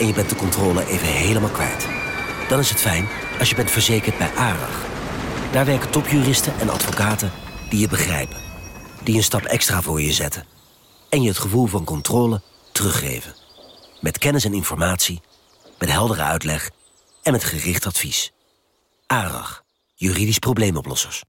en 0.00 0.06
je 0.06 0.12
bent 0.12 0.28
de 0.28 0.36
controle 0.36 0.86
even 0.86 1.06
helemaal 1.08 1.50
kwijt. 1.50 1.86
Dan 2.48 2.58
is 2.58 2.70
het 2.70 2.80
fijn 2.80 3.08
als 3.38 3.48
je 3.48 3.54
bent 3.54 3.70
verzekerd 3.70 4.18
bij 4.18 4.30
ARAG. 4.34 4.86
Daar 5.52 5.64
werken 5.64 5.90
topjuristen 5.90 6.58
en 6.58 6.68
advocaten 6.68 7.32
die 7.68 7.80
je 7.80 7.88
begrijpen. 7.88 8.40
Die 9.02 9.16
een 9.16 9.22
stap 9.22 9.42
extra 9.42 9.82
voor 9.82 10.00
je 10.00 10.12
zetten. 10.12 10.44
En 11.08 11.22
je 11.22 11.28
het 11.28 11.38
gevoel 11.38 11.66
van 11.66 11.84
controle 11.84 12.40
teruggeven. 12.72 13.34
Met 14.00 14.18
kennis 14.18 14.44
en 14.44 14.54
informatie, 14.54 15.20
met 15.78 15.90
heldere 15.90 16.22
uitleg 16.22 16.70
en 17.22 17.32
met 17.32 17.44
gericht 17.44 17.86
advies. 17.86 18.32
ARAG, 19.06 19.64
juridisch 19.94 20.38
probleemoplossers. 20.38 21.22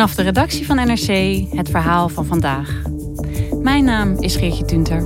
Vanaf 0.00 0.14
de 0.14 0.22
redactie 0.22 0.66
van 0.66 0.76
NRC 0.76 1.44
het 1.56 1.70
verhaal 1.70 2.08
van 2.08 2.26
vandaag. 2.26 2.82
Mijn 3.62 3.84
naam 3.84 4.16
is 4.18 4.36
Geertje 4.36 4.64
Tunter. 4.64 5.00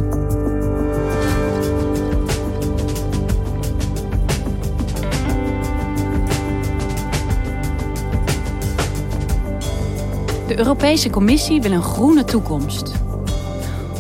De 10.47 10.59
Europese 10.59 11.11
Commissie 11.11 11.61
wil 11.61 11.73
een 11.73 11.83
groene 11.83 12.25
toekomst. 12.25 12.93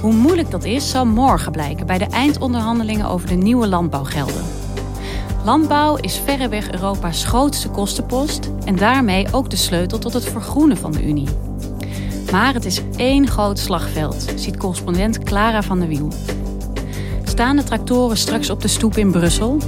Hoe 0.00 0.12
moeilijk 0.12 0.50
dat 0.50 0.64
is, 0.64 0.90
zal 0.90 1.06
morgen 1.06 1.52
blijken 1.52 1.86
bij 1.86 1.98
de 1.98 2.06
eindonderhandelingen 2.06 3.06
over 3.06 3.28
de 3.28 3.34
nieuwe 3.34 3.66
landbouwgelden. 3.66 4.53
Landbouw 5.44 5.96
is 5.96 6.20
verreweg 6.24 6.72
Europa's 6.72 7.24
grootste 7.24 7.68
kostenpost 7.68 8.50
en 8.64 8.76
daarmee 8.76 9.26
ook 9.32 9.50
de 9.50 9.56
sleutel 9.56 9.98
tot 9.98 10.12
het 10.12 10.24
vergroenen 10.24 10.76
van 10.76 10.92
de 10.92 11.04
Unie. 11.04 11.28
Maar 12.32 12.54
het 12.54 12.64
is 12.64 12.80
één 12.96 13.28
groot 13.28 13.58
slagveld, 13.58 14.32
ziet 14.34 14.56
correspondent 14.56 15.18
Clara 15.18 15.62
van 15.62 15.78
der 15.78 15.88
Wiel. 15.88 16.08
Staan 17.24 17.56
de 17.56 17.62
tractoren 17.62 18.16
straks 18.16 18.50
op 18.50 18.60
de 18.60 18.68
stoep 18.68 18.96
in 18.96 19.10
Brussel? 19.10 19.58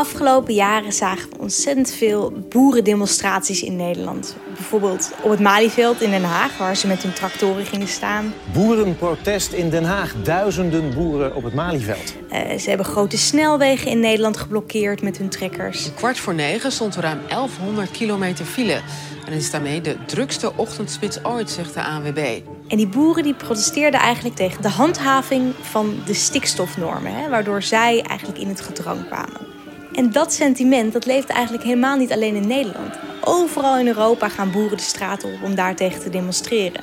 Afgelopen 0.00 0.54
jaren 0.54 0.92
zagen 0.92 1.30
we 1.30 1.38
ontzettend 1.38 1.90
veel 1.90 2.32
boerendemonstraties 2.48 3.62
in 3.62 3.76
Nederland. 3.76 4.36
Bijvoorbeeld 4.54 5.12
op 5.22 5.30
het 5.30 5.40
Malieveld 5.40 6.00
in 6.00 6.10
Den 6.10 6.24
Haag, 6.24 6.58
waar 6.58 6.76
ze 6.76 6.86
met 6.86 7.02
hun 7.02 7.12
tractoren 7.12 7.66
gingen 7.66 7.88
staan. 7.88 8.34
Boerenprotest 8.52 9.52
in 9.52 9.70
Den 9.70 9.84
Haag. 9.84 10.14
Duizenden 10.22 10.94
boeren 10.94 11.34
op 11.34 11.42
het 11.42 11.54
Malieveld. 11.54 12.14
Uh, 12.32 12.58
ze 12.58 12.68
hebben 12.68 12.86
grote 12.86 13.18
snelwegen 13.18 13.90
in 13.90 14.00
Nederland 14.00 14.36
geblokkeerd 14.36 15.02
met 15.02 15.18
hun 15.18 15.28
trekkers. 15.28 15.90
Kwart 15.94 16.18
voor 16.18 16.34
negen 16.34 16.72
stond 16.72 16.94
er 16.96 17.02
ruim 17.02 17.20
1100 17.28 17.90
kilometer 17.90 18.44
file. 18.44 18.80
En 19.26 19.32
is 19.32 19.50
daarmee 19.50 19.80
de 19.80 19.96
drukste 20.06 20.56
ochtendspits 20.56 21.24
ooit, 21.24 21.50
zegt 21.50 21.74
de 21.74 21.82
ANWB. 21.82 22.40
En 22.68 22.76
die 22.76 22.88
boeren 22.88 23.22
die 23.22 23.34
protesteerden 23.34 24.00
eigenlijk 24.00 24.36
tegen 24.36 24.62
de 24.62 24.68
handhaving 24.68 25.54
van 25.60 25.94
de 26.06 26.14
stikstofnormen, 26.14 27.14
hè, 27.14 27.28
waardoor 27.28 27.62
zij 27.62 28.02
eigenlijk 28.02 28.38
in 28.38 28.48
het 28.48 28.60
gedrang 28.60 29.06
kwamen. 29.06 29.49
En 29.94 30.10
dat 30.12 30.32
sentiment 30.32 30.92
dat 30.92 31.06
leeft 31.06 31.28
eigenlijk 31.28 31.64
helemaal 31.64 31.96
niet 31.96 32.12
alleen 32.12 32.34
in 32.34 32.46
Nederland. 32.46 32.94
Overal 33.20 33.78
in 33.78 33.86
Europa 33.86 34.28
gaan 34.28 34.50
boeren 34.50 34.76
de 34.76 34.82
straat 34.82 35.24
op 35.24 35.42
om 35.42 35.54
daartegen 35.54 36.02
te 36.02 36.10
demonstreren. 36.10 36.82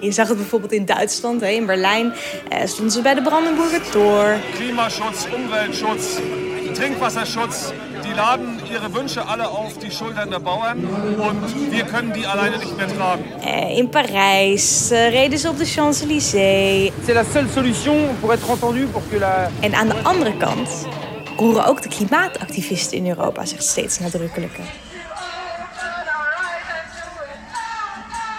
Je 0.00 0.12
zag 0.12 0.28
het 0.28 0.36
bijvoorbeeld 0.36 0.72
in 0.72 0.84
Duitsland, 0.84 1.42
in 1.42 1.66
Berlijn. 1.66 2.12
Eh, 2.48 2.58
stonden 2.64 2.92
ze 2.92 3.02
bij 3.02 3.14
de 3.14 3.22
Brandenburger 3.22 3.90
Tor. 3.90 4.36
Klimaschutz, 4.54 5.26
Umweltschutz, 5.36 6.18
Trinkwasserschutz. 6.72 7.70
Die 8.02 8.14
laden 8.14 8.60
ihre 8.70 8.92
Wünsche 8.92 9.20
alle 9.20 9.48
auf 9.48 9.78
die 9.78 9.90
Schultern 9.90 10.30
der 10.30 10.40
Bauern. 10.40 10.78
Und 11.18 11.70
wir 11.70 11.84
können 11.84 12.12
die 12.12 12.26
alleine 12.26 12.56
nicht 12.58 12.76
mehr 12.76 12.88
tragen. 12.96 13.24
Eh, 13.44 13.78
in 13.78 13.88
Parijs 13.88 14.90
uh, 14.92 15.08
reden 15.08 15.38
ze 15.38 15.48
op 15.48 15.58
de 15.58 15.66
Champs-Élysées. 15.66 16.92
C'est 17.06 17.14
la 17.14 17.24
seule 17.32 17.48
solution 17.54 17.96
pour 18.20 18.32
être 18.32 18.50
entendu 18.50 18.86
pour 18.86 19.02
que 19.10 19.18
la... 19.18 19.50
En 19.60 19.74
aan 19.74 19.88
de 19.88 19.94
andere 20.02 20.36
kant 20.36 20.68
roeren 21.38 21.64
ook 21.64 21.82
de 21.82 21.88
klimaatactivisten 21.88 22.96
in 22.96 23.08
Europa 23.08 23.44
zich 23.44 23.62
steeds 23.62 23.98
nadrukkelijker. 23.98 24.64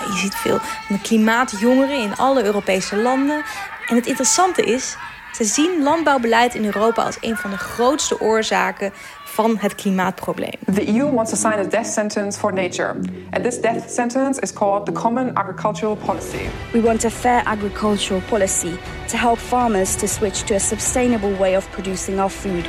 Je 0.05 0.17
ziet 0.17 0.35
veel 0.35 0.59
klimaatjongeren 1.01 2.01
in 2.01 2.15
alle 2.15 2.43
Europese 2.43 2.95
landen. 2.95 3.43
En 3.87 3.95
het 3.95 4.05
interessante 4.05 4.61
is, 4.61 4.95
ze 5.31 5.43
zien 5.43 5.83
landbouwbeleid 5.83 6.55
in 6.55 6.65
Europa 6.65 7.03
als 7.03 7.17
een 7.21 7.35
van 7.35 7.49
de 7.49 7.57
grootste 7.57 8.19
oorzaken 8.21 8.93
van 9.39 9.57
het 9.57 9.75
klimaatprobleem. 9.75 10.53
The 10.73 10.93
EU 10.93 11.11
wants 11.11 11.31
to 11.31 11.37
sign 11.37 11.59
a 11.59 11.67
death 11.67 11.87
sentence 11.87 12.39
for 12.39 12.53
nature. 12.53 12.89
And 13.31 13.43
this 13.43 13.61
death 13.61 13.89
sentence 13.89 14.41
is 14.41 14.53
called 14.53 14.85
the 14.85 14.91
Common 14.91 15.37
Agricultural 15.37 15.95
Policy. 15.95 16.49
We 16.73 16.81
want 16.81 17.05
a 17.05 17.09
fair 17.09 17.41
agricultural 17.45 18.21
policy 18.29 18.73
to 19.07 19.17
help 19.17 19.39
farmers 19.39 19.95
to 19.95 20.07
switch 20.07 20.43
to 20.43 20.55
a 20.55 20.59
sustainable 20.59 21.33
way 21.37 21.55
of 21.55 21.71
producing 21.71 22.19
our 22.19 22.31
food. 22.31 22.67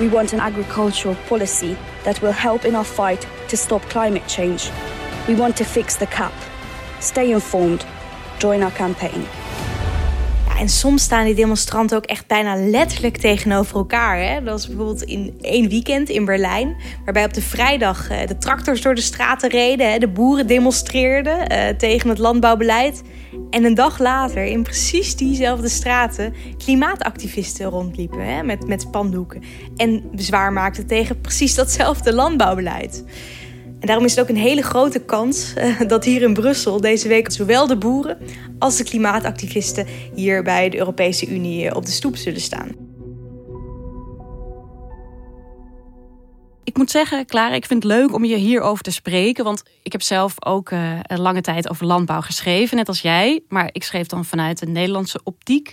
We 0.00 0.08
want 0.08 0.32
an 0.32 0.40
agricultural 0.40 1.16
policy 1.28 1.76
that 2.04 2.20
will 2.22 2.34
help 2.34 2.64
in 2.64 2.74
our 2.74 2.86
fight 2.86 3.26
to 3.48 3.56
stop 3.56 3.82
climate 3.90 4.26
change. 4.26 4.70
We 5.28 5.34
want 5.34 5.56
to 5.56 5.64
fix 5.64 5.96
the 5.96 6.06
cap. 6.06 6.32
Stay 7.00 7.30
informed. 7.30 7.84
Join 8.38 8.62
our 8.62 8.72
campaign. 8.72 9.26
En 10.58 10.68
soms 10.68 11.02
staan 11.02 11.24
die 11.24 11.34
demonstranten 11.34 11.96
ook 11.96 12.04
echt 12.04 12.26
bijna 12.26 12.56
letterlijk 12.56 13.16
tegenover 13.16 13.76
elkaar. 13.76 14.18
Hè? 14.18 14.34
Dat 14.34 14.52
was 14.52 14.66
bijvoorbeeld 14.66 15.02
in 15.02 15.34
één 15.40 15.68
weekend 15.68 16.08
in 16.08 16.24
Berlijn, 16.24 16.76
waarbij 17.04 17.24
op 17.24 17.34
de 17.34 17.42
vrijdag 17.42 18.10
eh, 18.10 18.26
de 18.26 18.38
tractors 18.38 18.80
door 18.80 18.94
de 18.94 19.00
straten 19.00 19.50
reden, 19.50 19.90
hè? 19.90 19.98
de 19.98 20.08
boeren 20.08 20.46
demonstreerden 20.46 21.52
uh, 21.52 21.68
tegen 21.68 22.08
het 22.08 22.18
landbouwbeleid. 22.18 23.02
En 23.50 23.64
een 23.64 23.74
dag 23.74 23.98
later, 23.98 24.44
in 24.44 24.62
precies 24.62 25.16
diezelfde 25.16 25.68
straten, 25.68 26.34
klimaatactivisten 26.58 27.66
rondliepen 27.66 28.20
hè? 28.20 28.42
Met, 28.42 28.66
met 28.66 28.80
spandoeken. 28.80 29.42
En 29.76 30.02
bezwaar 30.12 30.52
maakten 30.52 30.86
tegen 30.86 31.20
precies 31.20 31.54
datzelfde 31.54 32.14
landbouwbeleid. 32.14 33.04
En 33.80 33.86
daarom 33.86 34.04
is 34.04 34.10
het 34.10 34.20
ook 34.20 34.28
een 34.28 34.36
hele 34.36 34.62
grote 34.62 34.98
kans 35.00 35.54
uh, 35.58 35.80
dat 35.88 36.04
hier 36.04 36.22
in 36.22 36.34
Brussel 36.34 36.80
deze 36.80 37.08
week 37.08 37.30
zowel 37.30 37.66
de 37.66 37.76
boeren 37.76 38.18
als 38.58 38.76
de 38.76 38.84
klimaatactivisten 38.84 39.86
hier 40.14 40.42
bij 40.42 40.68
de 40.68 40.78
Europese 40.78 41.26
Unie 41.26 41.74
op 41.74 41.86
de 41.86 41.92
stoep 41.92 42.16
zullen 42.16 42.40
staan. 42.40 42.70
Ik 46.64 46.76
moet 46.76 46.90
zeggen, 46.90 47.26
Clara, 47.26 47.54
ik 47.54 47.66
vind 47.66 47.82
het 47.82 47.92
leuk 47.92 48.14
om 48.14 48.24
je 48.24 48.36
hierover 48.36 48.82
te 48.82 48.90
spreken. 48.90 49.44
Want 49.44 49.62
ik 49.82 49.92
heb 49.92 50.02
zelf 50.02 50.34
ook 50.44 50.70
een 50.70 51.20
lange 51.20 51.40
tijd 51.40 51.70
over 51.70 51.86
landbouw 51.86 52.20
geschreven, 52.20 52.76
net 52.76 52.88
als 52.88 53.00
jij. 53.00 53.40
Maar 53.48 53.68
ik 53.72 53.84
schreef 53.84 54.06
dan 54.06 54.24
vanuit 54.24 54.58
de 54.58 54.66
Nederlandse 54.66 55.20
optiek. 55.24 55.72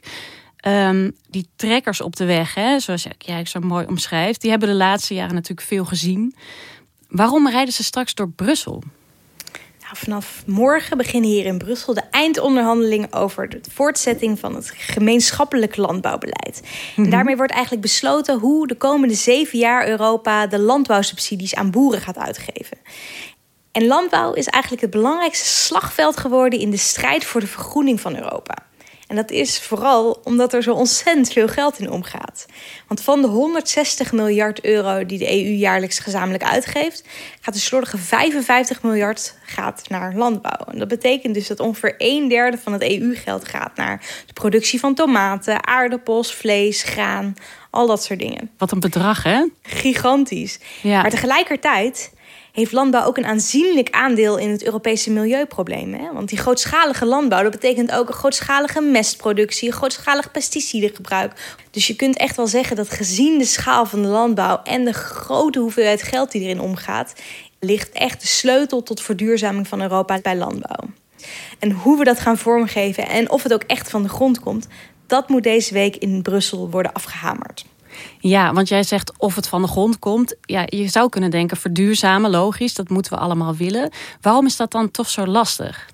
Um, 0.68 1.16
die 1.30 1.48
trekkers 1.56 2.02
op 2.02 2.16
de 2.16 2.26
weg, 2.26 2.54
hè, 2.54 2.80
zoals 2.80 3.08
jij 3.18 3.46
zo 3.46 3.60
mooi 3.60 3.86
omschrijft, 3.86 4.42
die 4.42 4.50
hebben 4.50 4.70
de 4.70 4.76
laatste 4.76 5.14
jaren 5.14 5.34
natuurlijk 5.34 5.68
veel 5.68 5.86
gezien. 5.86 6.36
Waarom 7.14 7.48
rijden 7.50 7.74
ze 7.74 7.84
straks 7.84 8.14
door 8.14 8.30
Brussel? 8.30 8.84
Nou, 9.82 9.96
vanaf 9.96 10.44
morgen 10.46 10.98
beginnen 10.98 11.30
hier 11.30 11.46
in 11.46 11.58
Brussel 11.58 11.94
de 11.94 12.02
eindonderhandelingen 12.12 13.14
over 13.14 13.50
de 13.50 13.60
voortzetting 13.72 14.40
van 14.40 14.56
het 14.56 14.72
gemeenschappelijk 14.78 15.76
landbouwbeleid. 15.76 16.62
En 16.96 17.02
Mhm. 17.02 17.12
daarmee 17.12 17.36
wordt 17.38 17.52
eigenlijk 17.52 17.82
besloten 17.82 18.40
hoe 18.40 18.68
de 18.68 18.76
komende 18.76 19.14
zeven 19.14 19.60
jaar 19.60 19.88
Europa 19.88 20.48
de 20.48 20.60
landbouwsubsidies 20.60 21.56
aan 21.56 21.72
boeren 21.72 22.02
gaat 22.02 22.18
uitgeven. 22.18 22.78
En 23.72 23.86
landbouw 23.88 24.34
is 24.34 24.48
eigenlijk 24.48 24.82
het 24.84 24.92
belangrijkste 24.92 25.46
slagveld 25.50 26.18
geworden 26.18 26.60
in 26.60 26.70
de 26.72 26.78
strijd 26.78 27.26
voor 27.26 27.42
de 27.42 27.48
vergroening 27.48 28.02
van 28.02 28.16
Europa. 28.16 28.56
En 29.08 29.16
dat 29.16 29.32
is 29.32 29.60
vooral 29.60 30.22
omdat 30.24 30.54
er 30.54 30.64
zo 30.64 30.74
ontzettend 30.74 31.32
veel 31.32 31.48
geld 31.48 31.80
in 31.80 31.92
omgaat. 31.92 32.46
Want 32.88 33.02
van 33.02 33.22
de 33.22 33.28
160 33.28 34.12
miljard 34.12 34.64
euro 34.64 35.06
die 35.06 35.18
de 35.18 35.46
EU 35.46 35.52
jaarlijks 35.52 36.00
gezamenlijk 36.00 36.44
uitgeeft, 36.44 37.04
gaat 37.42 37.54
de 37.54 37.60
slordige 37.60 37.98
55 37.98 38.84
miljard 38.84 39.38
gaat 39.46 39.90
naar 39.90 40.16
landbouw. 40.16 40.66
En 40.72 40.80
dat 40.80 40.88
betekent 40.88 41.34
dus 41.34 41.48
dat 41.48 41.60
ongeveer 41.60 41.96
een 41.98 42.28
derde 42.28 42.58
van 42.58 42.74
het 42.74 42.82
EU-geld 42.82 43.48
gaat 43.48 43.76
naar 43.76 44.24
de 44.26 44.34
productie 44.34 44.80
van 44.80 44.94
tomaten, 44.94 45.68
aardappels, 45.68 46.34
vlees, 46.34 46.84
graan, 46.84 47.36
Al 47.74 47.88
dat 47.88 48.04
soort 48.04 48.20
dingen. 48.20 48.50
Wat 48.58 48.72
een 48.72 48.80
bedrag, 48.80 49.24
hè? 49.24 49.46
Gigantisch. 49.62 50.60
Ja. 50.82 51.02
Maar 51.02 51.10
tegelijkertijd 51.10 52.13
heeft 52.54 52.72
landbouw 52.72 53.06
ook 53.06 53.18
een 53.18 53.26
aanzienlijk 53.26 53.90
aandeel 53.90 54.38
in 54.38 54.50
het 54.50 54.64
Europese 54.64 55.12
milieuprobleem. 55.12 55.94
Hè? 55.94 56.14
Want 56.14 56.30
die 56.30 56.38
grootschalige 56.38 57.06
landbouw, 57.06 57.44
dat 57.44 57.52
betekent 57.52 57.92
ook 57.92 58.08
een 58.08 58.14
grootschalige 58.14 58.82
mestproductie, 58.82 59.68
een 59.68 59.74
grootschalig 59.74 60.32
pesticidengebruik. 60.32 61.56
Dus 61.72 61.88
je 61.88 61.96
kunt 61.96 62.18
echt 62.18 62.36
wel 62.36 62.48
zeggen 62.48 62.76
dat 62.76 62.90
gezien 62.90 63.38
de 63.38 63.46
schaal 63.46 63.86
van 63.86 64.02
de 64.02 64.08
landbouw 64.08 64.62
en 64.64 64.86
de 64.86 64.94
grote 64.94 65.60
hoeveelheid 65.60 66.04
geld 66.04 66.32
die 66.32 66.42
erin 66.42 66.60
omgaat, 66.60 67.14
ligt 67.60 67.92
echt 67.92 68.22
de 68.22 68.28
sleutel 68.28 68.84
tot 68.84 69.02
verduurzaming 69.02 69.68
van 69.68 69.82
Europa 69.82 70.20
bij 70.22 70.36
landbouw. 70.36 70.90
En 71.60 71.72
hoe 71.72 71.98
we 71.98 72.04
dat 72.04 72.20
gaan 72.20 72.38
vormgeven 72.38 73.08
en 73.08 73.30
of 73.30 73.44
het 73.44 73.54
ook 73.54 73.64
echt 73.64 73.90
van 73.90 74.04
de 74.04 74.10
grond 74.10 74.40
komt, 74.40 74.68
dat 75.08 75.30
moet 75.30 75.44
deze 75.44 75.74
week 75.74 75.96
in 75.96 76.22
Brussel 76.22 76.70
worden 76.70 76.94
afgehamerd. 76.94 77.66
Ja, 78.20 78.54
want 78.54 78.68
jij 78.68 78.84
zegt 78.84 79.12
of 79.18 79.36
het 79.36 79.48
van 79.48 79.62
de 79.62 79.68
grond 79.68 80.00
komt. 80.00 80.36
Ja, 80.42 80.64
je 80.66 80.88
zou 80.88 81.10
kunnen 81.10 81.32
denken 81.32 81.58
verduurzamen, 81.58 82.32
logisch, 82.32 82.74
dat 82.74 82.90
moeten 82.90 83.14
we 83.14 83.20
allemaal 83.20 83.56
willen. 83.56 83.92
Waarom 84.22 84.46
is 84.46 84.56
dat 84.56 84.72
dan 84.72 84.92
toch 84.92 85.10
zo 85.10 85.26
lastig? 85.26 85.92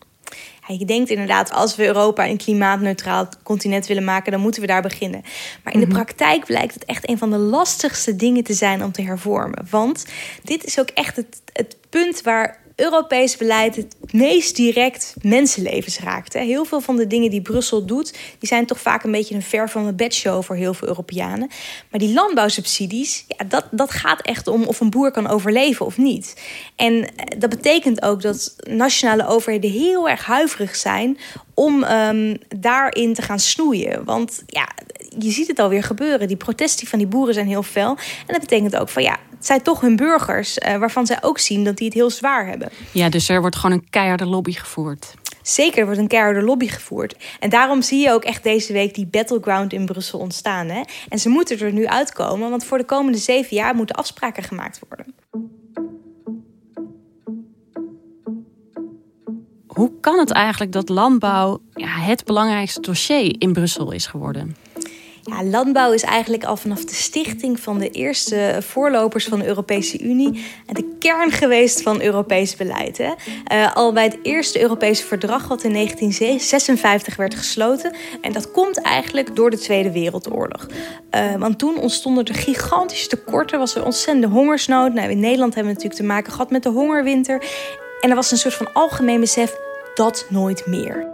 Je 0.77 0.85
denkt 0.85 1.09
inderdaad, 1.09 1.51
als 1.51 1.75
we 1.75 1.85
Europa 1.85 2.27
een 2.27 2.37
klimaatneutraal 2.37 3.29
continent 3.43 3.87
willen 3.87 4.03
maken, 4.03 4.31
dan 4.31 4.41
moeten 4.41 4.61
we 4.61 4.67
daar 4.67 4.81
beginnen. 4.81 5.23
Maar 5.63 5.73
in 5.73 5.79
de 5.79 5.87
praktijk 5.87 6.45
blijkt 6.45 6.73
het 6.73 6.85
echt 6.85 7.09
een 7.09 7.17
van 7.17 7.29
de 7.29 7.37
lastigste 7.37 8.15
dingen 8.15 8.43
te 8.43 8.53
zijn 8.53 8.83
om 8.83 8.91
te 8.91 9.01
hervormen. 9.01 9.67
Want 9.69 10.05
dit 10.43 10.63
is 10.63 10.79
ook 10.79 10.89
echt 10.89 11.15
het, 11.15 11.41
het 11.53 11.77
punt 11.89 12.21
waar 12.21 12.58
Europees 12.79 13.37
beleid 13.37 13.75
het 13.75 13.95
meest 14.11 14.55
direct 14.55 15.13
mensenlevens 15.21 15.99
raakt. 15.99 16.33
Heel 16.33 16.65
veel 16.65 16.81
van 16.81 16.95
de 16.95 17.07
dingen 17.07 17.29
die 17.29 17.41
Brussel 17.41 17.85
doet, 17.85 18.11
die 18.39 18.47
zijn 18.47 18.65
toch 18.65 18.79
vaak 18.79 19.03
een 19.03 19.11
beetje 19.11 19.35
een 19.35 19.41
ver 19.41 19.69
van 19.69 19.85
de 19.85 19.93
bedshow 19.93 20.43
voor 20.43 20.55
heel 20.55 20.73
veel 20.73 20.87
Europeanen. 20.87 21.49
Maar 21.91 21.99
die 21.99 22.13
landbouwsubsidies, 22.13 23.25
ja, 23.27 23.45
dat, 23.45 23.65
dat 23.71 23.91
gaat 23.91 24.21
echt 24.21 24.47
om 24.47 24.63
of 24.63 24.79
een 24.79 24.89
boer 24.89 25.11
kan 25.11 25.27
overleven 25.27 25.85
of 25.85 25.97
niet. 25.97 26.41
En 26.75 27.03
eh, 27.03 27.39
dat 27.39 27.49
betekent 27.49 28.01
ook 28.01 28.21
dat 28.21 28.55
nationale 28.69 29.27
overheden 29.27 29.71
heel 29.71 30.09
erg 30.09 30.25
huiverig 30.25 30.75
zijn 30.75 31.17
om 31.53 31.83
um, 31.83 32.37
daarin 32.47 33.13
te 33.13 33.21
gaan 33.21 33.39
snoeien. 33.39 34.05
Want 34.05 34.43
ja, 34.45 34.69
je 35.17 35.31
ziet 35.31 35.47
het 35.47 35.59
alweer 35.59 35.83
gebeuren. 35.83 36.27
Die 36.27 36.37
protesten 36.37 36.87
van 36.87 36.99
die 36.99 37.07
boeren 37.07 37.33
zijn 37.33 37.47
heel 37.47 37.63
fel. 37.63 37.89
En 37.89 38.33
dat 38.33 38.39
betekent 38.39 38.75
ook 38.75 38.89
van 38.89 39.03
ja, 39.03 39.17
zijn 39.39 39.61
toch 39.61 39.81
hun 39.81 39.95
burgers 39.95 40.57
uh, 40.57 40.77
waarvan 40.77 41.05
zij 41.05 41.17
ook 41.21 41.39
zien 41.39 41.63
dat 41.63 41.77
die 41.77 41.85
het 41.85 41.95
heel 41.95 42.09
zwaar 42.09 42.47
hebben. 42.47 42.69
Ja, 42.91 43.09
dus 43.09 43.29
er 43.29 43.41
wordt 43.41 43.55
gewoon 43.55 43.77
een 43.77 43.89
keiharde 43.89 44.25
lobby 44.25 44.51
gevoerd. 44.51 45.13
Zeker, 45.41 45.79
er 45.79 45.85
wordt 45.85 45.99
een 45.99 46.07
keiharde 46.07 46.41
lobby 46.41 46.67
gevoerd. 46.67 47.15
En 47.39 47.49
daarom 47.49 47.81
zie 47.81 47.99
je 48.01 48.11
ook 48.11 48.23
echt 48.23 48.43
deze 48.43 48.73
week 48.73 48.95
die 48.95 49.07
battleground 49.07 49.73
in 49.73 49.85
Brussel 49.85 50.19
ontstaan. 50.19 50.67
Hè? 50.67 50.81
En 51.09 51.19
ze 51.19 51.29
moeten 51.29 51.59
er 51.59 51.73
nu 51.73 51.87
uitkomen, 51.87 52.49
want 52.49 52.63
voor 52.63 52.77
de 52.77 52.85
komende 52.85 53.17
zeven 53.17 53.55
jaar 53.55 53.75
moeten 53.75 53.95
afspraken 53.95 54.43
gemaakt 54.43 54.79
worden. 54.89 55.13
Hoe 59.67 59.91
kan 59.99 60.19
het 60.19 60.31
eigenlijk 60.31 60.71
dat 60.71 60.89
landbouw 60.89 61.61
ja, 61.73 61.87
het 61.87 62.25
belangrijkste 62.25 62.81
dossier 62.81 63.35
in 63.37 63.53
Brussel 63.53 63.91
is 63.91 64.05
geworden? 64.07 64.55
Ja, 65.29 65.43
landbouw 65.43 65.91
is 65.91 66.03
eigenlijk 66.03 66.43
al 66.43 66.57
vanaf 66.57 66.85
de 66.85 66.93
stichting 66.93 67.59
van 67.59 67.79
de 67.79 67.89
eerste 67.89 68.57
voorlopers 68.59 69.25
van 69.25 69.39
de 69.39 69.45
Europese 69.45 69.99
Unie 69.99 70.43
de 70.65 70.95
kern 70.99 71.31
geweest 71.31 71.81
van 71.81 72.01
Europees 72.01 72.55
beleid. 72.55 72.97
Hè? 72.97 73.11
Uh, 73.53 73.75
al 73.75 73.93
bij 73.93 74.03
het 74.03 74.17
eerste 74.21 74.61
Europese 74.61 75.05
verdrag, 75.05 75.47
wat 75.47 75.63
in 75.63 75.73
1956 75.73 77.15
werd 77.15 77.35
gesloten. 77.35 77.95
En 78.21 78.33
dat 78.33 78.51
komt 78.51 78.81
eigenlijk 78.81 79.35
door 79.35 79.49
de 79.49 79.57
Tweede 79.57 79.91
Wereldoorlog. 79.91 80.67
Uh, 81.15 81.35
want 81.35 81.59
toen 81.59 81.79
ontstonden 81.79 82.25
er 82.25 82.35
gigantische 82.35 83.07
tekorten, 83.07 83.59
was 83.59 83.75
er 83.75 83.85
ontzettende 83.85 84.27
hongersnood. 84.27 84.93
Nou, 84.93 85.09
in 85.09 85.19
Nederland 85.19 85.55
hebben 85.55 85.73
we 85.73 85.79
natuurlijk 85.79 86.09
te 86.09 86.13
maken 86.15 86.31
gehad 86.31 86.51
met 86.51 86.63
de 86.63 86.69
hongerwinter. 86.69 87.43
En 88.01 88.09
er 88.09 88.15
was 88.15 88.31
een 88.31 88.37
soort 88.37 88.53
van 88.53 88.73
algemeen 88.73 89.19
besef 89.19 89.55
dat 89.95 90.25
nooit 90.29 90.67
meer. 90.67 91.07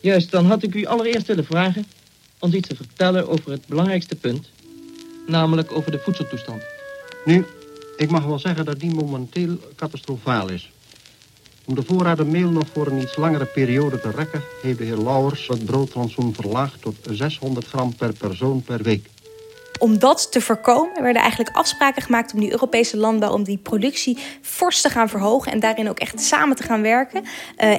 Juist, 0.00 0.30
dan 0.30 0.44
had 0.44 0.62
ik 0.62 0.74
u 0.74 0.84
allereerst 0.86 1.26
willen 1.26 1.44
vragen 1.44 1.86
ons 2.38 2.54
iets 2.54 2.68
te 2.68 2.76
vertellen 2.76 3.28
over 3.28 3.50
het 3.50 3.66
belangrijkste 3.66 4.16
punt, 4.16 4.50
namelijk 5.26 5.72
over 5.72 5.90
de 5.90 5.98
voedseltoestand. 5.98 6.62
Nu, 7.24 7.44
ik 7.96 8.10
mag 8.10 8.24
wel 8.24 8.38
zeggen 8.38 8.64
dat 8.64 8.80
die 8.80 8.94
momenteel 8.94 9.58
catastrofaal 9.76 10.50
is. 10.50 10.70
Om 11.64 11.74
de 11.74 11.82
voorraden 11.82 12.30
meel 12.30 12.50
nog 12.50 12.66
voor 12.72 12.86
een 12.86 13.00
iets 13.00 13.16
langere 13.16 13.44
periode 13.44 14.00
te 14.00 14.10
rekken, 14.10 14.42
heeft 14.62 14.78
de 14.78 14.84
heer 14.84 14.96
Lauwers 14.96 15.48
het 15.48 15.64
broodrantsoen 15.64 16.34
verlaagd 16.34 16.82
tot 16.82 16.96
600 17.10 17.66
gram 17.66 17.94
per 17.94 18.12
persoon 18.12 18.62
per 18.62 18.82
week. 18.82 19.08
Om 19.78 19.98
dat 19.98 20.32
te 20.32 20.40
voorkomen 20.40 21.02
werden 21.02 21.22
eigenlijk 21.22 21.56
afspraken 21.56 22.02
gemaakt 22.02 22.32
om 22.32 22.40
die 22.40 22.50
Europese 22.50 22.96
landbouw, 22.96 23.32
om 23.32 23.44
die 23.44 23.58
productie 23.58 24.18
fors 24.42 24.80
te 24.80 24.90
gaan 24.90 25.08
verhogen 25.08 25.52
en 25.52 25.60
daarin 25.60 25.88
ook 25.88 25.98
echt 25.98 26.20
samen 26.20 26.56
te 26.56 26.62
gaan 26.62 26.82
werken. 26.82 27.24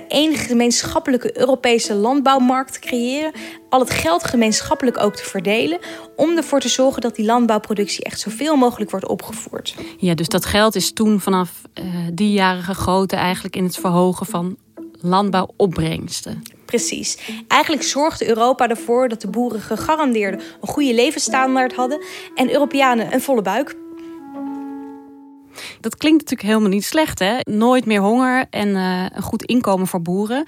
Eén 0.07 0.31
uh, 0.31 0.37
gemeenschappelijke 0.37 1.39
Europese 1.39 1.93
landbouwmarkt 1.93 2.73
te 2.73 2.79
creëren. 2.79 3.31
Al 3.69 3.79
het 3.79 3.89
geld 3.89 4.23
gemeenschappelijk 4.23 4.97
ook 4.97 5.15
te 5.15 5.23
verdelen. 5.23 5.79
Om 6.15 6.37
ervoor 6.37 6.59
te 6.59 6.69
zorgen 6.69 7.01
dat 7.01 7.15
die 7.15 7.25
landbouwproductie 7.25 8.03
echt 8.03 8.19
zoveel 8.19 8.55
mogelijk 8.55 8.91
wordt 8.91 9.07
opgevoerd. 9.07 9.75
Ja, 9.97 10.13
dus 10.13 10.27
dat 10.27 10.45
geld 10.45 10.75
is 10.75 10.93
toen 10.93 11.19
vanaf 11.19 11.61
uh, 11.73 11.85
die 12.13 12.31
jaren 12.31 12.63
gegoten 12.63 13.17
eigenlijk 13.17 13.55
in 13.55 13.63
het 13.63 13.75
verhogen 13.75 14.25
van 14.25 14.57
landbouwopbrengsten. 15.01 16.41
Precies. 16.65 17.17
Eigenlijk 17.47 17.83
zorgde 17.83 18.27
Europa 18.27 18.69
ervoor 18.69 19.09
dat 19.09 19.21
de 19.21 19.29
boeren 19.29 19.61
gegarandeerd 19.61 20.43
een 20.61 20.67
goede 20.67 20.93
levensstandaard 20.93 21.75
hadden 21.75 22.03
en 22.35 22.51
Europeanen 22.51 23.13
een 23.13 23.21
volle 23.21 23.41
buik. 23.41 23.75
Dat 25.79 25.97
klinkt 25.97 26.19
natuurlijk 26.19 26.49
helemaal 26.49 26.69
niet 26.69 26.85
slecht, 26.85 27.19
hè? 27.19 27.37
Nooit 27.43 27.85
meer 27.85 28.01
honger 28.01 28.45
en 28.49 28.67
uh, 28.67 29.05
een 29.13 29.21
goed 29.21 29.43
inkomen 29.43 29.87
voor 29.87 30.01
boeren. 30.01 30.47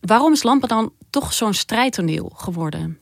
Waarom 0.00 0.32
is 0.32 0.42
landbouw 0.42 0.68
dan 0.68 0.92
toch 1.10 1.32
zo'n 1.32 1.54
strijdtoneel 1.54 2.32
geworden? 2.34 2.98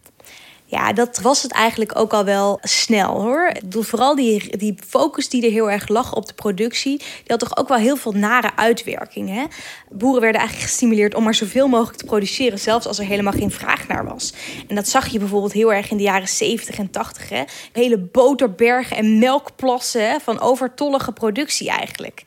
Ja, 0.71 0.93
dat 0.93 1.21
was 1.21 1.43
het 1.43 1.53
eigenlijk 1.53 1.99
ook 1.99 2.13
al 2.13 2.25
wel 2.25 2.59
snel 2.63 3.21
hoor. 3.21 3.53
Vooral 3.71 4.15
die, 4.15 4.57
die 4.57 4.75
focus 4.89 5.29
die 5.29 5.45
er 5.45 5.51
heel 5.51 5.71
erg 5.71 5.89
lag 5.89 6.15
op 6.15 6.27
de 6.27 6.35
productie, 6.35 6.99
die 6.99 7.07
had 7.27 7.39
toch 7.39 7.57
ook 7.57 7.69
wel 7.69 7.79
heel 7.79 7.97
veel 7.97 8.13
nare 8.13 8.51
uitwerkingen. 8.57 9.49
Boeren 9.89 10.21
werden 10.21 10.41
eigenlijk 10.41 10.71
gestimuleerd 10.71 11.15
om 11.15 11.23
maar 11.25 11.35
zoveel 11.35 11.69
mogelijk 11.69 11.99
te 11.99 12.05
produceren, 12.05 12.59
zelfs 12.59 12.87
als 12.87 12.99
er 12.99 13.05
helemaal 13.05 13.33
geen 13.33 13.51
vraag 13.51 13.89
naar 13.89 14.05
was. 14.05 14.33
En 14.69 14.75
dat 14.75 14.89
zag 14.89 15.09
je 15.09 15.19
bijvoorbeeld 15.19 15.53
heel 15.53 15.73
erg 15.73 15.91
in 15.91 15.97
de 15.97 16.03
jaren 16.03 16.29
70 16.29 16.79
en 16.79 16.91
80. 16.91 17.29
Hè? 17.29 17.43
Hele 17.73 17.99
boterbergen 17.99 18.97
en 18.97 19.19
melkplassen 19.19 20.21
van 20.21 20.41
overtollige 20.41 21.12
productie 21.12 21.71
eigenlijk. 21.71 22.23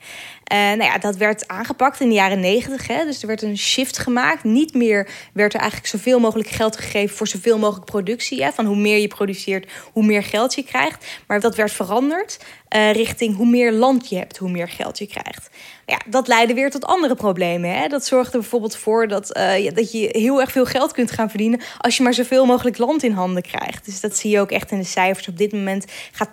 Uh, 0.52 0.58
nou 0.58 0.82
ja, 0.82 0.98
dat 0.98 1.16
werd 1.16 1.48
aangepakt 1.48 2.00
in 2.00 2.08
de 2.08 2.14
jaren 2.14 2.40
negentig. 2.40 2.86
Dus 2.86 3.20
er 3.20 3.26
werd 3.26 3.42
een 3.42 3.58
shift 3.58 3.98
gemaakt. 3.98 4.44
Niet 4.44 4.74
meer 4.74 5.08
werd 5.32 5.54
er 5.54 5.60
eigenlijk 5.60 5.90
zoveel 5.90 6.20
mogelijk 6.20 6.48
geld 6.48 6.76
gegeven 6.76 7.16
voor 7.16 7.26
zoveel 7.26 7.58
mogelijk 7.58 7.86
productie. 7.86 8.42
Hè? 8.42 8.52
Van 8.52 8.64
hoe 8.64 8.76
meer 8.76 8.98
je 8.98 9.08
produceert, 9.08 9.70
hoe 9.92 10.04
meer 10.04 10.22
geld 10.22 10.54
je 10.54 10.64
krijgt. 10.64 11.06
Maar 11.26 11.40
dat 11.40 11.56
werd 11.56 11.72
veranderd 11.72 12.38
uh, 12.74 12.92
richting 12.92 13.36
hoe 13.36 13.46
meer 13.46 13.72
land 13.72 14.08
je 14.08 14.16
hebt, 14.16 14.36
hoe 14.36 14.50
meer 14.50 14.68
geld 14.68 14.98
je 14.98 15.06
krijgt. 15.06 15.50
Ja, 15.86 16.00
dat 16.06 16.28
leidde 16.28 16.54
weer 16.54 16.70
tot 16.70 16.84
andere 16.84 17.14
problemen. 17.14 17.70
Hè? 17.70 17.88
Dat 17.88 18.06
zorgde 18.06 18.38
bijvoorbeeld 18.38 18.76
voor 18.76 19.08
dat, 19.08 19.30
ja, 19.58 19.70
dat 19.70 19.92
je 19.92 20.08
heel 20.10 20.40
erg 20.40 20.52
veel 20.52 20.64
geld 20.64 20.92
kunt 20.92 21.10
gaan 21.10 21.28
verdienen 21.28 21.60
als 21.78 21.96
je 21.96 22.02
maar 22.02 22.14
zoveel 22.14 22.46
mogelijk 22.46 22.78
land 22.78 23.02
in 23.02 23.12
handen 23.12 23.42
krijgt. 23.42 23.84
Dus 23.84 24.00
dat 24.00 24.16
zie 24.16 24.30
je 24.30 24.40
ook 24.40 24.50
echt 24.50 24.70
in 24.70 24.78
de 24.78 24.84
cijfers. 24.84 25.28
Op 25.28 25.38
dit 25.38 25.52
moment 25.52 25.84
gaat 26.12 26.30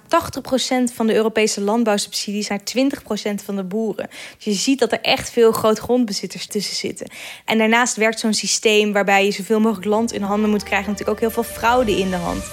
80% 0.91 0.93
van 0.93 1.07
de 1.07 1.13
Europese 1.13 1.61
landbouwsubsidies 1.61 2.47
naar 2.47 2.61
20% 2.77 3.43
van 3.45 3.55
de 3.55 3.63
boeren. 3.63 4.09
Dus 4.35 4.45
je 4.45 4.53
ziet 4.53 4.79
dat 4.79 4.91
er 4.91 5.01
echt 5.01 5.29
veel 5.29 5.51
grootgrondbezitters 5.51 6.47
tussen 6.47 6.75
zitten. 6.75 7.11
En 7.45 7.57
daarnaast 7.57 7.95
werkt 7.95 8.19
zo'n 8.19 8.33
systeem 8.33 8.93
waarbij 8.93 9.25
je 9.25 9.31
zoveel 9.31 9.59
mogelijk 9.59 9.87
land 9.87 10.13
in 10.13 10.21
handen 10.21 10.49
moet 10.49 10.63
krijgen, 10.63 10.91
natuurlijk 10.91 11.17
ook 11.17 11.31
heel 11.31 11.43
veel 11.43 11.53
fraude 11.53 11.91
in 11.91 12.09
de 12.09 12.15
hand. 12.15 12.43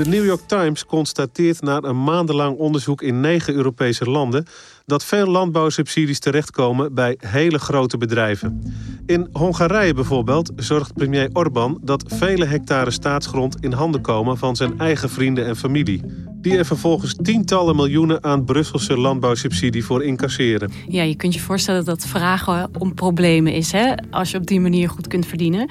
De 0.00 0.08
New 0.08 0.24
York 0.24 0.40
Times 0.46 0.86
constateert 0.86 1.62
na 1.62 1.82
een 1.82 2.04
maandenlang 2.04 2.56
onderzoek 2.56 3.02
in 3.02 3.20
negen 3.20 3.54
Europese 3.54 4.04
landen 4.04 4.46
dat 4.86 5.04
veel 5.04 5.26
landbouwsubsidies 5.26 6.18
terechtkomen 6.18 6.94
bij 6.94 7.16
hele 7.18 7.58
grote 7.58 7.96
bedrijven. 7.96 8.74
In 9.06 9.28
Hongarije 9.32 9.94
bijvoorbeeld 9.94 10.52
zorgt 10.56 10.94
premier 10.94 11.30
Orbán 11.32 11.78
dat 11.82 12.04
vele 12.06 12.44
hectare 12.44 12.90
staatsgrond 12.90 13.56
in 13.60 13.72
handen 13.72 14.00
komen 14.00 14.38
van 14.38 14.56
zijn 14.56 14.78
eigen 14.78 15.10
vrienden 15.10 15.46
en 15.46 15.56
familie. 15.56 16.02
Die 16.40 16.58
er 16.58 16.66
vervolgens 16.66 17.14
tientallen 17.22 17.76
miljoenen 17.76 18.24
aan 18.24 18.44
Brusselse 18.44 18.98
landbouwsubsidie 18.98 19.84
voor 19.84 20.04
incasseren. 20.04 20.72
Ja, 20.88 21.02
je 21.02 21.16
kunt 21.16 21.34
je 21.34 21.40
voorstellen 21.40 21.84
dat 21.84 22.06
vragen 22.06 22.70
om 22.78 22.94
problemen 22.94 23.52
is, 23.52 23.72
hè? 23.72 23.94
als 24.10 24.30
je 24.30 24.38
op 24.38 24.46
die 24.46 24.60
manier 24.60 24.88
goed 24.88 25.06
kunt 25.06 25.26
verdienen. 25.26 25.70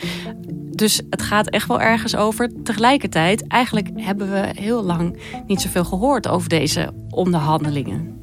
Dus 0.79 1.01
het 1.09 1.21
gaat 1.21 1.50
echt 1.50 1.67
wel 1.67 1.81
ergens 1.81 2.15
over. 2.15 2.63
Tegelijkertijd, 2.63 3.48
eigenlijk 3.48 3.89
hebben 3.95 4.31
we 4.31 4.51
heel 4.55 4.83
lang 4.83 5.17
niet 5.48 5.62
zoveel 5.62 5.86
gehoord 5.86 6.27
over 6.27 6.50
deze 6.50 6.93
onderhandelingen. 7.09 8.18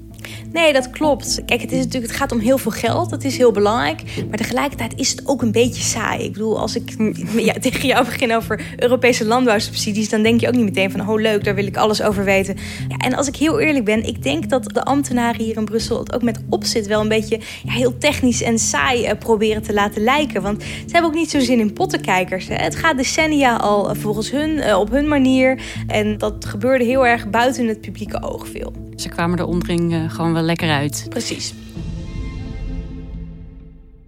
Nee, 0.52 0.72
dat 0.72 0.90
klopt. 0.90 1.42
Kijk, 1.46 1.60
het, 1.60 1.72
is 1.72 1.78
natuurlijk, 1.78 2.12
het 2.12 2.20
gaat 2.20 2.32
om 2.32 2.38
heel 2.38 2.58
veel 2.58 2.70
geld. 2.70 3.10
Dat 3.10 3.24
is 3.24 3.36
heel 3.36 3.52
belangrijk. 3.52 4.02
Maar 4.28 4.38
tegelijkertijd 4.38 4.92
is 4.96 5.10
het 5.10 5.22
ook 5.24 5.42
een 5.42 5.52
beetje 5.52 5.82
saai. 5.82 6.24
Ik 6.24 6.32
bedoel, 6.32 6.60
als 6.60 6.76
ik 6.76 6.94
ja, 7.48 7.52
tegen 7.60 7.86
jou 7.86 8.04
begin 8.04 8.34
over 8.34 8.60
Europese 8.76 9.24
landbouwsubsidies... 9.24 10.08
dan 10.08 10.22
denk 10.22 10.40
je 10.40 10.48
ook 10.48 10.54
niet 10.54 10.64
meteen 10.64 10.90
van, 10.90 11.08
oh 11.08 11.20
leuk, 11.20 11.44
daar 11.44 11.54
wil 11.54 11.66
ik 11.66 11.76
alles 11.76 12.02
over 12.02 12.24
weten. 12.24 12.56
Ja, 12.88 12.96
en 12.96 13.14
als 13.14 13.28
ik 13.28 13.36
heel 13.36 13.60
eerlijk 13.60 13.84
ben, 13.84 14.06
ik 14.06 14.22
denk 14.22 14.50
dat 14.50 14.64
de 14.64 14.84
ambtenaren 14.84 15.44
hier 15.44 15.56
in 15.56 15.64
Brussel... 15.64 15.98
het 15.98 16.14
ook 16.14 16.22
met 16.22 16.40
opzet 16.48 16.86
wel 16.86 17.00
een 17.00 17.08
beetje 17.08 17.40
ja, 17.64 17.72
heel 17.72 17.98
technisch 17.98 18.42
en 18.42 18.58
saai 18.58 19.04
uh, 19.04 19.10
proberen 19.18 19.62
te 19.62 19.72
laten 19.72 20.02
lijken. 20.02 20.42
Want 20.42 20.62
ze 20.62 20.92
hebben 20.92 21.10
ook 21.10 21.16
niet 21.16 21.30
zo 21.30 21.40
zin 21.40 21.60
in 21.60 21.72
pottenkijkers. 21.72 22.46
Het 22.48 22.76
gaat 22.76 22.96
decennia 22.96 23.56
al 23.56 23.90
uh, 23.90 23.96
volgens 24.00 24.30
hun, 24.30 24.50
uh, 24.50 24.78
op 24.78 24.90
hun 24.90 25.08
manier. 25.08 25.60
En 25.86 26.18
dat 26.18 26.44
gebeurde 26.44 26.84
heel 26.84 27.06
erg 27.06 27.30
buiten 27.30 27.68
het 27.68 27.80
publieke 27.80 28.22
oog 28.22 28.48
veel. 28.48 28.85
Ze 28.96 29.08
kwamen 29.08 29.38
er 29.38 29.46
onderling 29.46 29.92
uh, 29.92 30.10
gewoon 30.10 30.32
wel 30.32 30.42
lekker 30.42 30.70
uit. 30.70 31.06
Precies. 31.08 31.54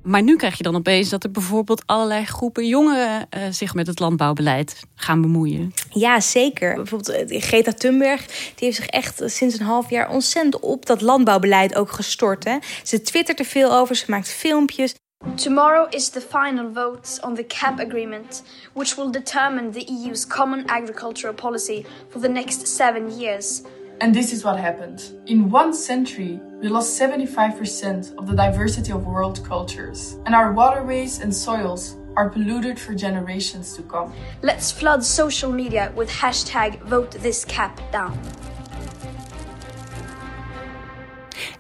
Maar 0.02 0.22
nu 0.22 0.36
krijg 0.36 0.56
je 0.56 0.62
dan 0.62 0.76
opeens 0.76 1.08
dat 1.08 1.24
er 1.24 1.30
bijvoorbeeld 1.30 1.82
allerlei 1.86 2.24
groepen 2.24 2.66
jongeren 2.66 3.26
uh, 3.36 3.42
zich 3.50 3.74
met 3.74 3.86
het 3.86 3.98
landbouwbeleid 3.98 4.82
gaan 4.94 5.20
bemoeien. 5.20 5.72
Ja, 5.90 6.20
zeker. 6.20 6.74
Bijvoorbeeld 6.74 7.30
uh, 7.30 7.40
Greta 7.40 7.72
Thunberg, 7.72 8.26
die 8.26 8.66
heeft 8.66 8.76
zich 8.76 8.86
echt 8.86 9.22
sinds 9.24 9.58
een 9.58 9.66
half 9.66 9.90
jaar 9.90 10.10
ontzettend 10.10 10.60
op 10.60 10.86
dat 10.86 11.00
landbouwbeleid 11.00 11.74
ook 11.74 11.90
gestort. 11.92 12.44
Hè. 12.44 12.56
Ze 12.82 13.02
twittert 13.02 13.38
er 13.38 13.44
veel 13.44 13.72
over, 13.72 13.96
ze 13.96 14.04
maakt 14.08 14.28
filmpjes. 14.28 14.94
Tomorrow 15.34 15.86
is 15.90 16.08
the 16.08 16.20
final 16.20 16.70
vote 16.74 17.26
on 17.26 17.34
the 17.34 17.44
CAP 17.46 17.80
agreement, 17.80 18.42
which 18.72 18.94
will 18.94 19.10
determine 19.10 19.70
the 19.70 19.84
EU's 20.04 20.26
common 20.26 20.68
agricultural 20.68 21.34
policy 21.34 21.84
for 22.08 22.20
the 22.20 22.28
next 22.28 22.66
seven 22.66 23.18
years. 23.18 23.62
And 24.00 24.14
this 24.14 24.32
is 24.32 24.44
what 24.44 24.60
happened. 24.60 25.02
In 25.26 25.50
one 25.50 25.74
century, 25.74 26.40
we 26.60 26.68
lost 26.68 27.00
75% 27.00 28.16
of 28.16 28.28
the 28.28 28.34
diversity 28.34 28.92
of 28.92 29.04
world 29.04 29.44
cultures, 29.44 30.16
and 30.24 30.36
our 30.36 30.52
waterways 30.52 31.18
and 31.18 31.34
soils 31.34 31.96
are 32.16 32.30
polluted 32.30 32.78
for 32.78 32.94
generations 32.94 33.74
to 33.74 33.82
come. 33.82 34.12
Let's 34.42 34.70
flood 34.70 35.04
social 35.04 35.50
media 35.50 35.92
with 35.96 36.08
hashtag 36.08 36.80
vote 36.82 37.10
this 37.10 37.44
cap 37.44 37.80
down. 37.90 38.16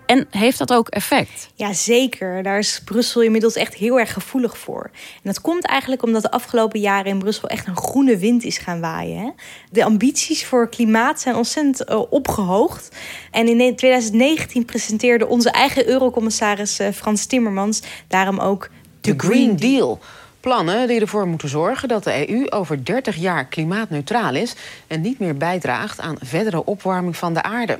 En 0.08 0.26
heeft 0.30 0.58
dat 0.58 0.72
ook 0.72 0.88
effect? 0.88 1.48
Ja, 1.54 1.72
zeker. 1.72 2.42
Daar 2.42 2.58
is 2.58 2.80
Brussel 2.84 3.22
inmiddels 3.22 3.54
echt 3.54 3.74
heel 3.74 3.98
erg 3.98 4.12
gevoelig 4.12 4.58
voor. 4.58 4.90
En 4.92 5.20
dat 5.22 5.40
komt 5.40 5.66
eigenlijk 5.66 6.02
omdat 6.02 6.22
de 6.22 6.30
afgelopen 6.30 6.80
jaren 6.80 7.10
in 7.10 7.18
Brussel 7.18 7.48
echt 7.48 7.66
een 7.66 7.76
groene 7.76 8.16
wind 8.16 8.44
is 8.44 8.58
gaan 8.58 8.80
waaien. 8.80 9.18
Hè? 9.18 9.30
De 9.70 9.84
ambities 9.84 10.44
voor 10.44 10.68
klimaat 10.68 11.20
zijn 11.20 11.34
ontzettend 11.34 11.90
uh, 11.90 12.12
opgehoogd. 12.12 12.96
En 13.30 13.48
in 13.48 13.76
2019 13.76 14.64
presenteerde 14.64 15.26
onze 15.26 15.50
eigen 15.50 15.88
eurocommissaris 15.88 16.80
uh, 16.80 16.88
Frans 16.94 17.26
Timmermans 17.26 17.82
daarom 18.06 18.38
ook 18.38 18.70
de 19.00 19.14
Green 19.16 19.56
Deal. 19.56 20.00
Plannen 20.40 20.88
die 20.88 21.00
ervoor 21.00 21.26
moeten 21.26 21.48
zorgen 21.48 21.88
dat 21.88 22.04
de 22.04 22.30
EU 22.30 22.50
over 22.50 22.84
30 22.84 23.16
jaar 23.16 23.44
klimaatneutraal 23.44 24.34
is 24.34 24.54
en 24.86 25.00
niet 25.00 25.18
meer 25.18 25.36
bijdraagt 25.36 26.00
aan 26.00 26.16
verdere 26.20 26.64
opwarming 26.64 27.16
van 27.16 27.34
de 27.34 27.42
aarde. 27.42 27.78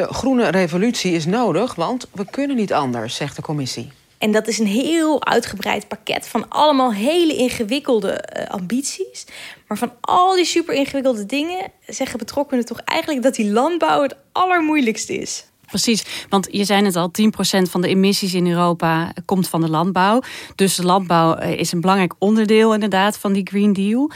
De 0.00 0.14
groene 0.14 0.48
revolutie 0.48 1.12
is 1.12 1.26
nodig, 1.26 1.74
want 1.74 2.08
we 2.12 2.24
kunnen 2.30 2.56
niet 2.56 2.72
anders, 2.72 3.14
zegt 3.14 3.36
de 3.36 3.42
commissie. 3.42 3.92
En 4.18 4.32
dat 4.32 4.48
is 4.48 4.58
een 4.58 4.66
heel 4.66 5.24
uitgebreid 5.24 5.88
pakket 5.88 6.28
van 6.28 6.48
allemaal 6.48 6.92
hele 6.92 7.36
ingewikkelde 7.36 8.24
uh, 8.36 8.46
ambities. 8.46 9.24
Maar 9.66 9.78
van 9.78 9.92
al 10.00 10.34
die 10.34 10.44
super 10.44 10.74
ingewikkelde 10.74 11.26
dingen 11.26 11.70
zeggen 11.86 12.18
betrokkenen 12.18 12.64
toch 12.64 12.80
eigenlijk 12.80 13.22
dat 13.22 13.34
die 13.34 13.50
landbouw 13.50 14.02
het 14.02 14.16
allermoeilijkste 14.32 15.18
is. 15.18 15.44
Precies, 15.66 16.26
want 16.28 16.48
je 16.50 16.64
zei 16.64 16.84
het 16.84 16.96
al, 16.96 17.10
10% 17.10 17.70
van 17.70 17.80
de 17.80 17.88
emissies 17.88 18.34
in 18.34 18.46
Europa 18.46 19.12
komt 19.24 19.48
van 19.48 19.60
de 19.60 19.70
landbouw. 19.70 20.22
Dus 20.54 20.74
de 20.74 20.84
landbouw 20.84 21.38
is 21.38 21.72
een 21.72 21.80
belangrijk 21.80 22.14
onderdeel 22.18 22.74
inderdaad 22.74 23.18
van 23.18 23.32
die 23.32 23.46
Green 23.46 23.72
Deal. 23.72 24.10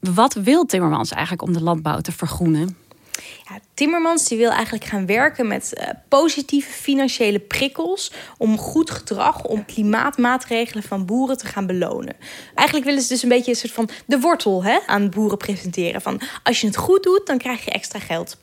Wat 0.00 0.34
wil 0.34 0.64
Timmermans 0.64 1.10
eigenlijk 1.10 1.42
om 1.42 1.52
de 1.52 1.62
landbouw 1.62 2.00
te 2.00 2.12
vergroenen? 2.12 2.76
Ja, 3.48 3.58
Timmermans 3.74 4.28
die 4.28 4.38
wil 4.38 4.50
eigenlijk 4.50 4.84
gaan 4.84 5.06
werken 5.06 5.46
met 5.46 5.72
uh, 5.78 5.84
positieve 6.08 6.70
financiële 6.70 7.38
prikkels 7.38 8.12
om 8.36 8.58
goed 8.58 8.90
gedrag, 8.90 9.44
om 9.44 9.64
klimaatmaatregelen 9.64 10.82
van 10.82 11.06
boeren 11.06 11.38
te 11.38 11.46
gaan 11.46 11.66
belonen. 11.66 12.16
Eigenlijk 12.54 12.86
willen 12.86 13.02
ze 13.02 13.08
dus 13.08 13.22
een 13.22 13.28
beetje 13.28 13.50
een 13.50 13.56
soort 13.56 13.72
van 13.72 13.88
de 14.06 14.20
wortel 14.20 14.64
hè, 14.64 14.78
aan 14.86 15.10
boeren 15.10 15.38
presenteren. 15.38 16.00
Van 16.00 16.20
als 16.42 16.60
je 16.60 16.66
het 16.66 16.76
goed 16.76 17.02
doet, 17.02 17.26
dan 17.26 17.38
krijg 17.38 17.64
je 17.64 17.70
extra 17.70 17.98
geld. 17.98 18.36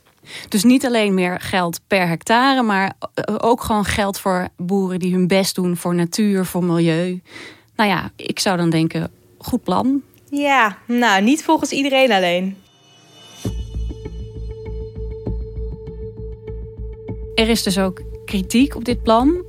Dus 0.48 0.64
niet 0.64 0.86
alleen 0.86 1.14
meer 1.14 1.40
geld 1.40 1.80
per 1.86 2.08
hectare, 2.08 2.62
maar 2.62 2.92
ook 3.38 3.62
gewoon 3.62 3.84
geld 3.84 4.18
voor 4.20 4.48
boeren 4.56 4.98
die 4.98 5.12
hun 5.12 5.26
best 5.26 5.54
doen 5.54 5.76
voor 5.76 5.94
natuur, 5.94 6.44
voor 6.44 6.64
milieu. 6.64 7.22
Nou 7.76 7.90
ja, 7.90 8.10
ik 8.16 8.38
zou 8.38 8.56
dan 8.56 8.70
denken, 8.70 9.10
goed 9.38 9.62
plan. 9.62 10.02
Ja, 10.30 10.78
nou 10.86 11.22
niet 11.22 11.44
volgens 11.44 11.70
iedereen 11.70 12.12
alleen. 12.12 12.56
Er 17.36 17.48
is 17.48 17.62
dus 17.62 17.78
ook 17.78 18.02
kritiek 18.24 18.76
op 18.76 18.84
dit 18.84 19.02
plan. 19.02 19.44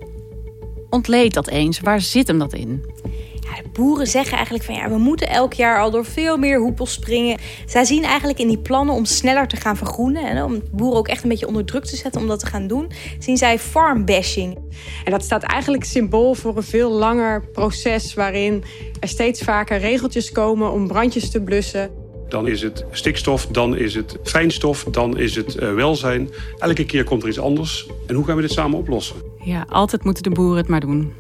Ontleed 0.90 1.34
dat 1.34 1.48
eens. 1.48 1.80
Waar 1.80 2.02
zit 2.02 2.28
hem 2.28 2.40
dat 2.40 2.54
in? 2.54 2.86
Ja, 3.34 3.62
de 3.62 3.70
boeren 3.74 4.08
zeggen 4.08 4.34
eigenlijk 4.34 4.66
van 4.66 4.76
ja, 4.76 4.90
we 4.90 4.98
moeten 4.98 5.30
elk 5.30 5.54
jaar 5.54 5.82
al 5.82 5.92
door 5.92 6.06
veel 6.06 6.38
meer 6.38 6.60
hoepels 6.60 6.94
springen. 6.94 7.40
Zij 7.66 7.86
zien 7.86 8.04
eigenlijk 8.04 8.40
in 8.40 8.48
die 8.48 8.58
plannen 8.58 8.96
om 8.96 9.06
sneller 9.06 9.48
te 9.48 9.56
gaan 9.56 9.78
vergroenen 9.78 10.24
en 10.24 10.44
om 10.44 10.62
boeren 10.72 10.98
ook 10.98 11.08
echt 11.08 11.24
een 11.24 11.30
beetje 11.30 11.48
onder 11.48 11.66
druk 11.66 11.86
te 11.86 11.96
zetten 11.96 12.22
om 12.22 12.28
dat 12.28 12.40
te 12.40 12.46
gaan 12.46 12.68
doen, 12.68 12.92
zien 13.20 13.38
zij 13.38 13.60
farm 13.60 14.06
bashing. 14.06 14.58
En 15.04 15.12
dat 15.12 15.24
staat 15.24 15.44
eigenlijk 15.44 15.84
symbool 15.84 16.34
voor 16.34 16.58
een 16.58 16.64
veel 16.64 16.92
langer 16.92 17.48
proces 17.48 18.14
waarin 18.14 18.64
er 19.00 19.08
steeds 19.08 19.42
vaker 19.42 19.78
regeltjes 19.78 20.32
komen 20.32 20.72
om 20.72 20.88
brandjes 20.88 21.30
te 21.30 21.42
blussen. 21.42 22.07
Dan 22.30 22.48
is 22.48 22.62
het 22.62 22.86
stikstof, 22.92 23.48
dan 23.48 23.78
is 23.78 23.96
het 23.96 24.18
fijnstof, 24.24 24.84
dan 24.84 25.18
is 25.18 25.36
het 25.36 25.56
uh, 25.56 25.74
welzijn. 25.74 26.30
Elke 26.60 26.86
keer 26.86 27.04
komt 27.04 27.24
er 27.24 27.30
iets 27.30 27.40
anders. 27.40 27.88
En 28.08 28.16
hoe 28.16 28.26
gaan 28.26 28.36
we 28.36 28.42
dit 28.42 28.52
samen 28.52 28.80
oplossen? 28.80 29.37
Ja, 29.48 29.66
altijd 29.70 30.04
moeten 30.04 30.24
de 30.24 30.30
boeren 30.30 30.58
het 30.58 30.68
maar 30.68 30.80
doen. 30.80 31.14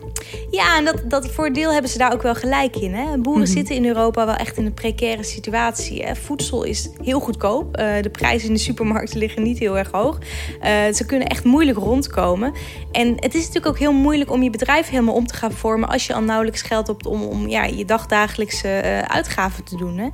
Ja, 0.49 0.77
en 0.77 0.85
dat, 0.85 1.01
dat 1.07 1.27
voordeel 1.27 1.71
hebben 1.71 1.91
ze 1.91 1.97
daar 1.97 2.13
ook 2.13 2.21
wel 2.21 2.35
gelijk 2.35 2.75
in. 2.75 2.93
Hè? 2.93 3.03
Boeren 3.03 3.23
mm 3.23 3.33
-hmm. 3.33 3.45
zitten 3.45 3.75
in 3.75 3.85
Europa 3.85 4.25
wel 4.25 4.35
echt 4.35 4.57
in 4.57 4.65
een 4.65 4.73
precaire 4.73 5.23
situatie. 5.23 6.03
Hè? 6.03 6.15
Voedsel 6.15 6.63
is 6.63 6.89
heel 7.03 7.19
goedkoop. 7.19 7.79
Uh, 7.79 8.01
de 8.01 8.09
prijzen 8.09 8.47
in 8.47 8.53
de 8.53 8.59
supermarkten 8.59 9.19
liggen 9.19 9.43
niet 9.43 9.59
heel 9.59 9.77
erg 9.77 9.91
hoog. 9.91 10.17
Uh, 10.19 10.93
ze 10.93 11.05
kunnen 11.05 11.27
echt 11.27 11.43
moeilijk 11.43 11.77
rondkomen. 11.77 12.53
En 12.91 13.07
het 13.07 13.33
is 13.33 13.39
natuurlijk 13.39 13.67
ook 13.67 13.79
heel 13.79 13.93
moeilijk 13.93 14.31
om 14.31 14.43
je 14.43 14.49
bedrijf 14.49 14.89
helemaal 14.89 15.15
om 15.15 15.27
te 15.27 15.35
gaan 15.35 15.51
vormen... 15.51 15.89
als 15.89 16.07
je 16.07 16.13
al 16.13 16.21
nauwelijks 16.21 16.61
geld 16.61 16.87
hebt 16.87 17.05
om, 17.05 17.21
om 17.21 17.47
ja, 17.47 17.63
je 17.63 17.85
dagdagelijkse 17.85 18.81
uh, 18.83 18.99
uitgaven 18.99 19.63
te 19.63 19.77
doen. 19.77 19.97
Hè? 19.97 20.09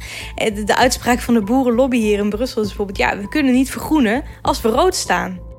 De, 0.52 0.64
de 0.64 0.76
uitspraak 0.76 1.20
van 1.20 1.34
de 1.34 1.42
boerenlobby 1.42 1.98
hier 1.98 2.20
in 2.20 2.30
Brussel 2.30 2.62
is 2.62 2.68
bijvoorbeeld... 2.68 2.98
ja, 2.98 3.18
we 3.18 3.28
kunnen 3.28 3.54
niet 3.54 3.72
vergroenen 3.72 4.24
als 4.42 4.62
we 4.62 4.70
rood 4.70 4.96
staan 4.96 5.52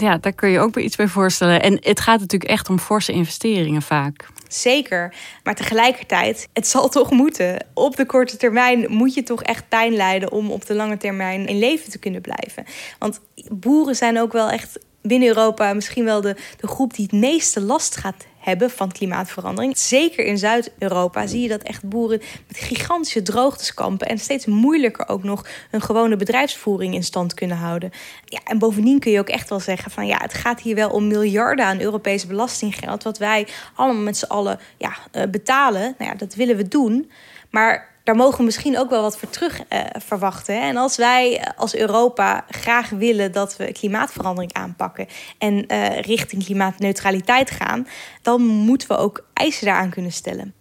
ja, 0.00 0.18
daar 0.18 0.32
kun 0.32 0.48
je 0.48 0.58
ook 0.58 0.76
iets 0.76 0.96
bij 0.96 1.08
voorstellen. 1.08 1.62
En 1.62 1.78
het 1.80 2.00
gaat 2.00 2.20
natuurlijk 2.20 2.50
echt 2.50 2.68
om 2.68 2.78
forse 2.78 3.12
investeringen 3.12 3.82
vaak. 3.82 4.28
Zeker, 4.48 5.14
maar 5.42 5.54
tegelijkertijd, 5.54 6.48
het 6.52 6.66
zal 6.66 6.88
toch 6.88 7.10
moeten. 7.10 7.66
Op 7.74 7.96
de 7.96 8.06
korte 8.06 8.36
termijn 8.36 8.86
moet 8.88 9.14
je 9.14 9.22
toch 9.22 9.42
echt 9.42 9.68
pijn 9.68 9.92
lijden 9.92 10.32
om 10.32 10.50
op 10.50 10.66
de 10.66 10.74
lange 10.74 10.96
termijn 10.96 11.46
in 11.46 11.58
leven 11.58 11.90
te 11.90 11.98
kunnen 11.98 12.20
blijven. 12.20 12.64
Want 12.98 13.20
boeren 13.48 13.96
zijn 13.96 14.20
ook 14.20 14.32
wel 14.32 14.50
echt 14.50 14.78
binnen 15.02 15.28
Europa 15.28 15.72
misschien 15.72 16.04
wel 16.04 16.20
de, 16.20 16.36
de 16.60 16.66
groep 16.66 16.94
die 16.94 17.04
het 17.10 17.20
meeste 17.20 17.60
last 17.60 17.96
gaat 17.96 18.26
hebben 18.40 18.70
van 18.70 18.92
klimaatverandering. 18.92 19.78
Zeker 19.78 20.24
in 20.24 20.38
Zuid-Europa 20.38 21.26
zie 21.26 21.40
je 21.42 21.48
dat 21.48 21.62
echt 21.62 21.88
boeren 21.88 22.20
met 22.46 22.56
gigantische 22.56 23.22
droogtes 23.22 23.74
kampen 23.74 24.08
en 24.08 24.18
steeds 24.18 24.46
moeilijker 24.46 25.08
ook 25.08 25.22
nog 25.22 25.46
een 25.70 25.82
gewone 25.82 26.16
bedrijfsvoering 26.16 26.94
in 26.94 27.02
stand 27.02 27.34
kunnen 27.34 27.56
houden. 27.56 27.90
Ja, 28.24 28.40
en 28.44 28.58
bovendien 28.58 28.98
kun 28.98 29.12
je 29.12 29.18
ook 29.18 29.28
echt 29.28 29.48
wel 29.48 29.60
zeggen 29.60 29.90
van 29.90 30.06
ja, 30.06 30.18
het 30.20 30.34
gaat 30.34 30.60
hier 30.60 30.74
wel 30.74 30.90
om 30.90 31.06
miljarden 31.06 31.64
aan 31.64 31.80
Europees 31.80 32.26
belastinggeld, 32.26 33.02
wat 33.02 33.18
wij 33.18 33.46
allemaal 33.74 34.02
met 34.02 34.16
z'n 34.16 34.24
allen 34.24 34.60
ja, 34.76 34.96
betalen. 35.28 35.94
Nou 35.98 36.10
ja, 36.10 36.16
dat 36.16 36.34
willen 36.34 36.56
we 36.56 36.68
doen. 36.68 37.10
Maar 37.50 37.89
daar 38.04 38.16
mogen 38.16 38.38
we 38.38 38.44
misschien 38.44 38.78
ook 38.78 38.90
wel 38.90 39.02
wat 39.02 39.18
voor 39.18 39.30
terug 39.30 39.60
uh, 39.60 39.80
verwachten. 39.98 40.60
En 40.62 40.76
als 40.76 40.96
wij 40.96 41.52
als 41.56 41.76
Europa 41.76 42.44
graag 42.48 42.90
willen 42.90 43.32
dat 43.32 43.56
we 43.56 43.72
klimaatverandering 43.72 44.52
aanpakken 44.52 45.06
en 45.38 45.64
uh, 45.72 46.00
richting 46.00 46.44
klimaatneutraliteit 46.44 47.50
gaan, 47.50 47.86
dan 48.22 48.42
moeten 48.42 48.88
we 48.88 48.96
ook 48.96 49.24
eisen 49.32 49.66
daaraan 49.66 49.90
kunnen 49.90 50.12
stellen. 50.12 50.54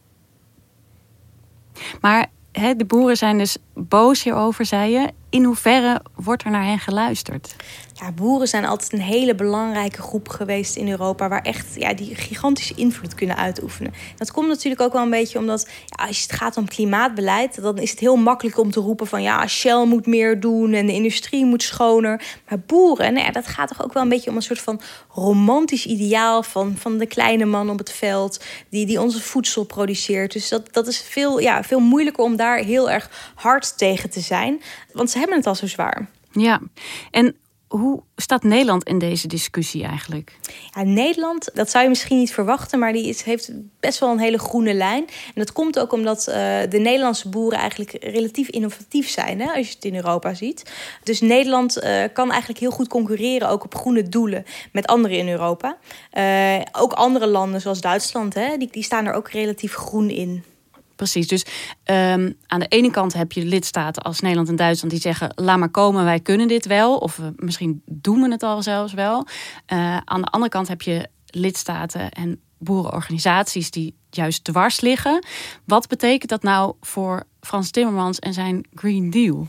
Maar 2.02 2.28
de 2.52 2.86
boeren 2.88 3.18
zijn 3.18 3.38
dus 3.38 3.58
boos 3.74 4.24
hierover, 4.24 4.66
zei 4.66 4.92
je. 4.92 5.10
In 5.30 5.44
hoeverre 5.44 6.02
wordt 6.16 6.44
er 6.44 6.52
naar 6.52 6.64
hen 6.64 6.80
geluisterd? 6.80 7.56
Ja, 8.00 8.12
boeren 8.12 8.48
zijn 8.48 8.66
altijd 8.66 8.94
een 8.94 9.02
hele 9.02 9.36
belangrijke 9.36 10.02
groep 10.02 10.28
geweest 10.28 10.76
in 10.76 10.90
Europa, 10.90 11.30
waar 11.30 11.42
echt 11.42 11.68
ja, 11.76 11.94
die 11.94 12.16
gigantische 12.16 12.74
invloed 12.76 13.16
kunnen 13.16 13.36
uitoefenen. 13.36 13.94
Dat 14.18 14.32
komt 14.32 14.48
natuurlijk 14.48 14.82
ook 14.82 14.94
wel 14.94 15.02
een 15.02 15.10
beetje 15.10 15.40
omdat 15.40 15.68
ja, 15.86 16.06
als 16.06 16.22
het 16.22 16.32
gaat 16.32 16.58
om 16.58 16.68
klimaatbeleid, 16.68 17.62
dan 17.62 17.78
is 17.78 17.90
het 17.90 18.00
heel 18.00 18.16
makkelijk 18.16 18.58
om 18.58 18.72
te 18.72 18.80
roepen 18.80 19.08
van 19.08 19.22
ja, 19.22 19.48
Shell 19.48 19.86
moet 19.86 20.06
meer 20.06 20.40
doen 20.40 20.74
en 20.74 20.86
de 20.86 20.94
industrie 20.94 21.46
moet 21.46 21.64
schoner. 21.64 22.22
Maar 22.50 22.60
boeren, 22.60 23.14
nou 23.14 23.26
ja, 23.26 23.32
dat 23.32 23.48
gaat 23.48 23.68
toch 23.68 23.84
ook 23.84 23.94
wel 23.94 24.04
een 24.04 24.10
beetje 24.10 24.30
om 24.30 24.36
een 24.36 24.42
soort 24.42 24.62
van 24.62 24.82
romantisch 25.10 25.86
ideaal 25.86 26.44
van, 26.44 26.76
van 26.78 26.98
de 26.98 27.06
kleine 27.06 27.46
man 27.46 27.70
op 27.70 27.78
het 27.78 27.92
veld 27.92 28.44
die, 28.70 28.86
die 28.86 29.02
onze 29.02 29.22
voedsel 29.22 29.64
produceert. 29.64 30.34
Dus 30.34 30.50
dat, 30.50 30.74
dat 30.74 30.88
is 30.88 31.02
veel, 31.02 31.40
ja, 31.40 31.64
veel 31.64 31.80
moeilijker 31.80 32.24
om 32.24 32.36
daar 32.36 32.58
heel 32.58 32.90
erg 32.90 33.34
hard 33.36 33.78
tegen 33.78 34.10
te 34.10 34.20
zijn, 34.20 34.62
want 34.94 35.12
ze 35.12 35.18
hebben 35.18 35.38
het 35.38 35.48
al 35.48 35.56
zo 35.56 35.68
zwaar. 35.68 36.10
Ja, 36.32 36.62
en 37.12 37.36
hoe 37.70 38.02
staat 38.16 38.44
Nederland 38.44 38.84
in 38.84 39.00
deze 39.00 39.28
discussie 39.28 39.84
eigenlijk? 39.84 40.38
Ja, 40.76 40.84
Nederland, 40.84 41.50
dat 41.54 41.70
zou 41.70 41.84
je 41.84 41.90
misschien 41.90 42.18
niet 42.18 42.34
verwachten, 42.34 42.80
maar 42.80 42.94
die 42.94 43.16
heeft 43.24 43.52
best 43.80 44.00
wel 44.00 44.12
een 44.12 44.20
hele 44.20 44.40
groene 44.40 44.74
lijn. 44.74 45.06
En 45.08 45.34
dat 45.34 45.52
komt 45.52 45.80
ook 45.80 45.94
omdat 45.94 46.20
uh, 46.20 46.36
de 46.70 46.80
Nederlandse 46.80 47.30
boeren 47.30 47.60
eigenlijk 47.60 47.92
relatief 47.92 48.50
innovatief 48.50 49.10
zijn, 49.10 49.40
hè, 49.40 49.48
als 49.48 49.68
je 49.68 49.74
het 49.74 49.86
in 49.86 49.96
Europa 49.96 50.34
ziet. 50.34 50.72
Dus 51.04 51.22
Nederland 51.22 51.84
uh, 51.84 52.04
kan 52.14 52.30
eigenlijk 52.30 52.60
heel 52.60 52.72
goed 52.72 52.88
concurreren, 52.88 53.50
ook 53.50 53.64
op 53.64 53.76
groene 53.76 54.04
doelen, 54.04 54.46
met 54.72 54.88
anderen 54.88 55.18
in 55.18 55.30
Europa. 55.30 55.78
Uh, 56.14 56.62
ook 56.72 56.94
andere 56.94 57.28
landen, 57.28 57.62
zoals 57.62 57.82
Duitsland, 57.82 58.34
hè, 58.34 58.58
die, 58.58 58.68
die 58.72 58.84
staan 58.84 59.06
er 59.06 59.14
ook 59.14 59.30
relatief 59.30 59.74
groen 59.74 60.10
in. 60.10 60.44
Precies, 61.00 61.28
dus 61.28 61.46
um, 61.86 62.38
aan 62.48 62.60
de 62.60 62.68
ene 62.68 62.92
kant 62.92 63.14
heb 63.14 63.32
je 63.32 63.46
lidstaten 63.46 64.04
als 64.04 64.20
Nederland 64.20 64.50
en 64.50 64.56
Duitsland 64.56 64.92
die 64.94 65.02
zeggen: 65.02 65.32
laat 65.36 65.58
maar 65.58 65.70
komen, 65.70 66.04
wij 66.04 66.20
kunnen 66.20 66.48
dit 66.48 66.66
wel. 66.66 66.98
Of 66.98 67.18
uh, 67.18 67.26
misschien 67.36 67.82
doen 67.86 68.22
we 68.22 68.32
het 68.32 68.44
al 68.44 68.64
zelfs 68.64 68.94
wel. 68.94 69.28
Uh, 69.74 69.98
aan 69.98 70.22
de 70.22 70.28
andere 70.28 70.52
kant 70.52 70.68
heb 70.68 70.82
je 70.82 71.10
lidstaten 71.26 72.12
en 72.12 72.40
boerenorganisaties 72.58 73.72
die 73.72 73.96
juist 74.10 74.44
dwars 74.44 74.82
liggen. 74.82 75.26
Wat 75.66 75.88
betekent 75.88 76.30
dat 76.30 76.44
nou 76.44 76.74
voor 76.82 77.24
Frans 77.42 77.72
Timmermans 77.72 78.20
en 78.20 78.34
zijn 78.34 78.66
Green 78.74 79.10
Deal? 79.10 79.48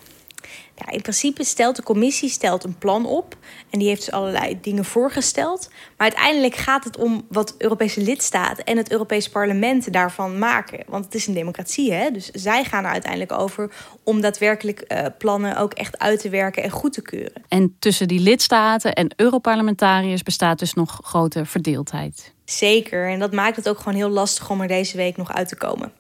Ja, 0.86 0.92
in 0.92 1.02
principe 1.02 1.44
stelt 1.44 1.76
de 1.76 1.82
commissie 1.82 2.28
stelt 2.28 2.64
een 2.64 2.78
plan 2.78 3.06
op. 3.06 3.36
En 3.70 3.78
die 3.78 3.88
heeft 3.88 4.04
dus 4.04 4.14
allerlei 4.14 4.58
dingen 4.60 4.84
voorgesteld. 4.84 5.68
Maar 5.70 6.08
uiteindelijk 6.08 6.54
gaat 6.54 6.84
het 6.84 6.96
om 6.96 7.26
wat 7.28 7.54
Europese 7.58 8.00
lidstaten 8.00 8.64
en 8.64 8.76
het 8.76 8.90
Europees 8.90 9.28
parlement 9.28 9.92
daarvan 9.92 10.38
maken. 10.38 10.84
Want 10.86 11.04
het 11.04 11.14
is 11.14 11.26
een 11.26 11.34
democratie, 11.34 11.92
hè? 11.92 12.10
Dus 12.10 12.30
zij 12.30 12.64
gaan 12.64 12.84
er 12.84 12.90
uiteindelijk 12.90 13.32
over 13.32 13.72
om 14.04 14.20
daadwerkelijk 14.20 14.84
uh, 14.88 15.06
plannen 15.18 15.56
ook 15.56 15.72
echt 15.72 15.98
uit 15.98 16.20
te 16.20 16.28
werken 16.28 16.62
en 16.62 16.70
goed 16.70 16.92
te 16.92 17.02
keuren. 17.02 17.42
En 17.48 17.76
tussen 17.78 18.08
die 18.08 18.20
lidstaten 18.20 18.94
en 18.94 19.12
Europarlementariërs 19.16 20.22
bestaat 20.22 20.58
dus 20.58 20.74
nog 20.74 21.00
grote 21.02 21.44
verdeeldheid. 21.44 22.34
Zeker. 22.44 23.10
En 23.10 23.18
dat 23.18 23.32
maakt 23.32 23.56
het 23.56 23.68
ook 23.68 23.78
gewoon 23.78 23.94
heel 23.94 24.08
lastig 24.08 24.50
om 24.50 24.60
er 24.60 24.68
deze 24.68 24.96
week 24.96 25.16
nog 25.16 25.32
uit 25.32 25.48
te 25.48 25.56
komen. 25.56 25.92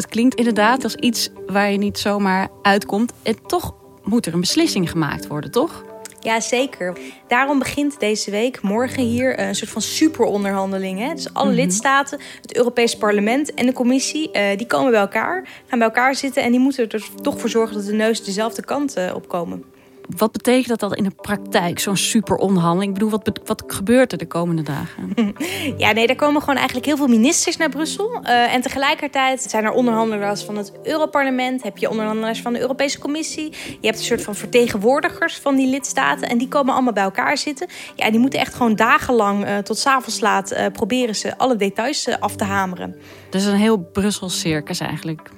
Het 0.00 0.08
klinkt 0.08 0.34
inderdaad 0.34 0.84
als 0.84 0.94
iets 0.94 1.30
waar 1.46 1.70
je 1.70 1.78
niet 1.78 1.98
zomaar 1.98 2.48
uitkomt. 2.62 3.12
En 3.22 3.36
toch 3.46 3.74
moet 4.02 4.26
er 4.26 4.34
een 4.34 4.40
beslissing 4.40 4.90
gemaakt 4.90 5.26
worden, 5.26 5.50
toch? 5.50 5.84
Ja, 6.20 6.40
zeker. 6.40 6.98
Daarom 7.28 7.58
begint 7.58 8.00
deze 8.00 8.30
week, 8.30 8.62
morgen 8.62 9.02
hier, 9.02 9.40
een 9.40 9.54
soort 9.54 9.70
van 9.70 9.82
superonderhandeling. 9.82 10.98
Hè? 10.98 11.14
Dus 11.14 11.34
alle 11.34 11.44
mm 11.44 11.54
-hmm. 11.54 11.60
lidstaten, 11.60 12.20
het 12.40 12.56
Europees 12.56 12.96
Parlement 12.96 13.54
en 13.54 13.66
de 13.66 13.72
Commissie, 13.72 14.30
uh, 14.32 14.56
die 14.56 14.66
komen 14.66 14.90
bij 14.90 15.00
elkaar, 15.00 15.48
gaan 15.66 15.78
bij 15.78 15.88
elkaar 15.88 16.14
zitten 16.14 16.42
en 16.42 16.50
die 16.50 16.60
moeten 16.60 16.88
er 16.88 17.02
toch 17.22 17.40
voor 17.40 17.48
zorgen 17.48 17.76
dat 17.76 17.86
de 17.86 17.92
neus 17.92 18.24
dezelfde 18.24 18.64
kant 18.64 18.98
uh, 18.98 19.14
op 19.14 19.28
komen. 19.28 19.64
Wat 20.16 20.32
betekent 20.32 20.68
dat 20.68 20.80
dan 20.80 20.94
in 20.94 21.04
de 21.04 21.14
praktijk, 21.20 21.78
zo'n 21.78 21.96
superonderhandeling? 21.96 22.92
Ik 22.92 22.98
bedoel, 22.98 23.10
wat, 23.10 23.40
wat 23.44 23.62
gebeurt 23.66 24.12
er 24.12 24.18
de 24.18 24.26
komende 24.26 24.62
dagen? 24.62 25.12
Ja, 25.76 25.92
nee, 25.92 26.06
er 26.06 26.16
komen 26.16 26.40
gewoon 26.40 26.56
eigenlijk 26.56 26.86
heel 26.86 26.96
veel 26.96 27.06
ministers 27.06 27.56
naar 27.56 27.68
Brussel. 27.68 28.20
Uh, 28.22 28.54
en 28.54 28.60
tegelijkertijd 28.60 29.42
zijn 29.42 29.64
er 29.64 29.70
onderhandelaars 29.70 30.42
van 30.42 30.56
het 30.56 30.72
Europarlement. 30.82 31.62
Heb 31.62 31.78
je 31.78 31.90
onderhandelaars 31.90 32.40
van 32.40 32.52
de 32.52 32.60
Europese 32.60 32.98
Commissie. 32.98 33.50
Je 33.50 33.86
hebt 33.86 33.98
een 33.98 34.04
soort 34.04 34.22
van 34.22 34.34
vertegenwoordigers 34.34 35.36
van 35.36 35.56
die 35.56 35.70
lidstaten. 35.70 36.28
En 36.28 36.38
die 36.38 36.48
komen 36.48 36.74
allemaal 36.74 36.92
bij 36.92 37.02
elkaar 37.02 37.38
zitten. 37.38 37.68
Ja, 37.96 38.10
die 38.10 38.20
moeten 38.20 38.40
echt 38.40 38.54
gewoon 38.54 38.76
dagenlang 38.76 39.46
uh, 39.46 39.58
tot 39.58 39.78
s'avonds 39.78 40.20
laat 40.20 40.52
uh, 40.52 40.66
proberen 40.72 41.16
ze 41.16 41.38
alle 41.38 41.56
details 41.56 42.08
af 42.20 42.36
te 42.36 42.44
hameren. 42.44 42.96
Dus 43.30 43.44
een 43.44 43.56
heel 43.56 43.78
Brussels 43.78 44.40
circus 44.40 44.80
eigenlijk. 44.80 45.30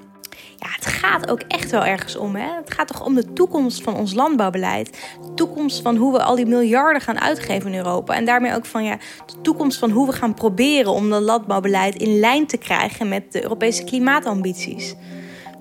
Ja, 0.62 0.68
het 0.70 0.86
gaat 0.86 1.30
ook 1.30 1.40
echt 1.40 1.70
wel 1.70 1.84
ergens 1.84 2.16
om. 2.16 2.36
Hè? 2.36 2.54
Het 2.54 2.74
gaat 2.74 2.86
toch 2.86 3.04
om 3.04 3.14
de 3.14 3.32
toekomst 3.32 3.82
van 3.82 3.94
ons 3.94 4.14
landbouwbeleid. 4.14 4.90
De 5.20 5.34
toekomst 5.34 5.82
van 5.82 5.96
hoe 5.96 6.12
we 6.12 6.22
al 6.22 6.36
die 6.36 6.46
miljarden 6.46 7.02
gaan 7.02 7.20
uitgeven 7.20 7.72
in 7.72 7.78
Europa. 7.78 8.14
En 8.14 8.24
daarmee 8.24 8.54
ook 8.54 8.66
van 8.66 8.84
ja, 8.84 8.98
de 9.26 9.40
toekomst 9.40 9.78
van 9.78 9.90
hoe 9.90 10.06
we 10.06 10.12
gaan 10.12 10.34
proberen 10.34 10.92
om 10.92 11.10
dat 11.10 11.22
landbouwbeleid 11.22 11.94
in 11.94 12.18
lijn 12.18 12.46
te 12.46 12.56
krijgen 12.56 13.08
met 13.08 13.32
de 13.32 13.42
Europese 13.42 13.84
klimaatambities. 13.84 14.94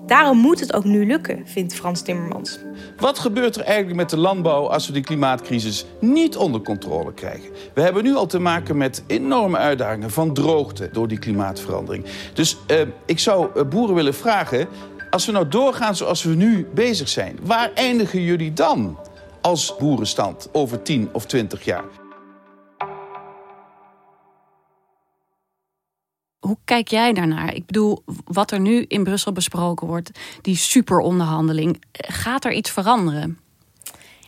Daarom 0.06 0.38
moet 0.38 0.60
het 0.60 0.72
ook 0.72 0.84
nu 0.84 1.06
lukken, 1.06 1.42
vindt 1.46 1.74
Frans 1.74 2.02
Timmermans. 2.02 2.58
Wat 2.96 3.18
gebeurt 3.18 3.56
er 3.56 3.62
eigenlijk 3.62 3.96
met 3.96 4.10
de 4.10 4.16
landbouw 4.16 4.68
als 4.68 4.86
we 4.86 4.92
die 4.92 5.02
klimaatcrisis 5.02 5.86
niet 6.00 6.36
onder 6.36 6.60
controle 6.60 7.12
krijgen? 7.12 7.50
We 7.74 7.80
hebben 7.80 8.04
nu 8.04 8.14
al 8.14 8.26
te 8.26 8.38
maken 8.38 8.76
met 8.76 9.02
enorme 9.06 9.56
uitdagingen 9.56 10.10
van 10.10 10.34
droogte 10.34 10.88
door 10.92 11.08
die 11.08 11.18
klimaatverandering. 11.18 12.04
Dus 12.34 12.56
uh, 12.70 12.80
ik 13.06 13.18
zou 13.18 13.64
boeren 13.64 13.94
willen 13.94 14.14
vragen, 14.14 14.68
als 15.12 15.26
we 15.26 15.32
nou 15.32 15.48
doorgaan 15.48 15.96
zoals 15.96 16.22
we 16.22 16.34
nu 16.34 16.66
bezig 16.74 17.08
zijn, 17.08 17.38
waar 17.42 17.72
eindigen 17.72 18.22
jullie 18.22 18.52
dan 18.52 18.98
als 19.40 19.76
boerenstand 19.76 20.48
over 20.52 20.82
10 20.82 21.08
of 21.12 21.26
20 21.26 21.64
jaar? 21.64 21.84
Hoe 26.38 26.56
kijk 26.64 26.88
jij 26.88 27.12
daarnaar? 27.12 27.54
Ik 27.54 27.66
bedoel, 27.66 28.04
wat 28.24 28.50
er 28.50 28.60
nu 28.60 28.84
in 28.88 29.04
Brussel 29.04 29.32
besproken 29.32 29.86
wordt, 29.86 30.10
die 30.40 30.56
superonderhandeling, 30.56 31.82
gaat 31.92 32.44
er 32.44 32.52
iets 32.52 32.70
veranderen? 32.70 33.38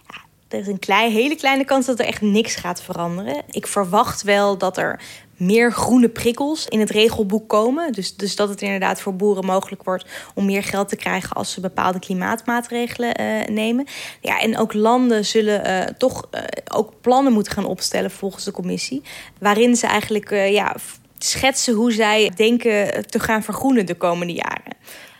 Ja, 0.06 0.20
er 0.48 0.58
is 0.58 0.66
een 0.66 0.78
klein, 0.78 1.12
hele 1.12 1.36
kleine 1.36 1.64
kans 1.64 1.86
dat 1.86 1.98
er 1.98 2.06
echt 2.06 2.20
niks 2.20 2.54
gaat 2.54 2.82
veranderen. 2.82 3.42
Ik 3.50 3.66
verwacht 3.66 4.22
wel 4.22 4.58
dat 4.58 4.76
er 4.76 5.00
meer 5.36 5.72
groene 5.72 6.08
prikkels 6.08 6.66
in 6.68 6.80
het 6.80 6.90
regelboek 6.90 7.48
komen. 7.48 7.92
Dus, 7.92 8.16
dus 8.16 8.36
dat 8.36 8.48
het 8.48 8.62
inderdaad 8.62 9.00
voor 9.00 9.16
boeren 9.16 9.44
mogelijk 9.44 9.82
wordt 9.82 10.06
om 10.34 10.44
meer 10.44 10.62
geld 10.62 10.88
te 10.88 10.96
krijgen 10.96 11.36
als 11.36 11.52
ze 11.52 11.60
bepaalde 11.60 11.98
klimaatmaatregelen 11.98 13.20
uh, 13.20 13.54
nemen. 13.54 13.86
Ja, 14.20 14.40
en 14.40 14.58
ook 14.58 14.72
landen 14.72 15.24
zullen 15.24 15.66
uh, 15.66 15.80
toch 15.98 16.28
uh, 16.30 16.40
ook 16.72 16.92
plannen 17.00 17.32
moeten 17.32 17.52
gaan 17.52 17.64
opstellen 17.66 18.10
volgens 18.10 18.44
de 18.44 18.50
commissie. 18.50 19.02
Waarin 19.38 19.76
ze 19.76 19.86
eigenlijk 19.86 20.30
ja, 20.30 20.76
schetsen 21.18 21.74
hoe 21.74 21.92
zij 21.92 22.32
denken 22.36 23.06
te 23.06 23.18
gaan 23.18 23.42
vergroenen 23.42 23.86
de 23.86 23.94
komende 23.94 24.32
jaren. 24.32 24.76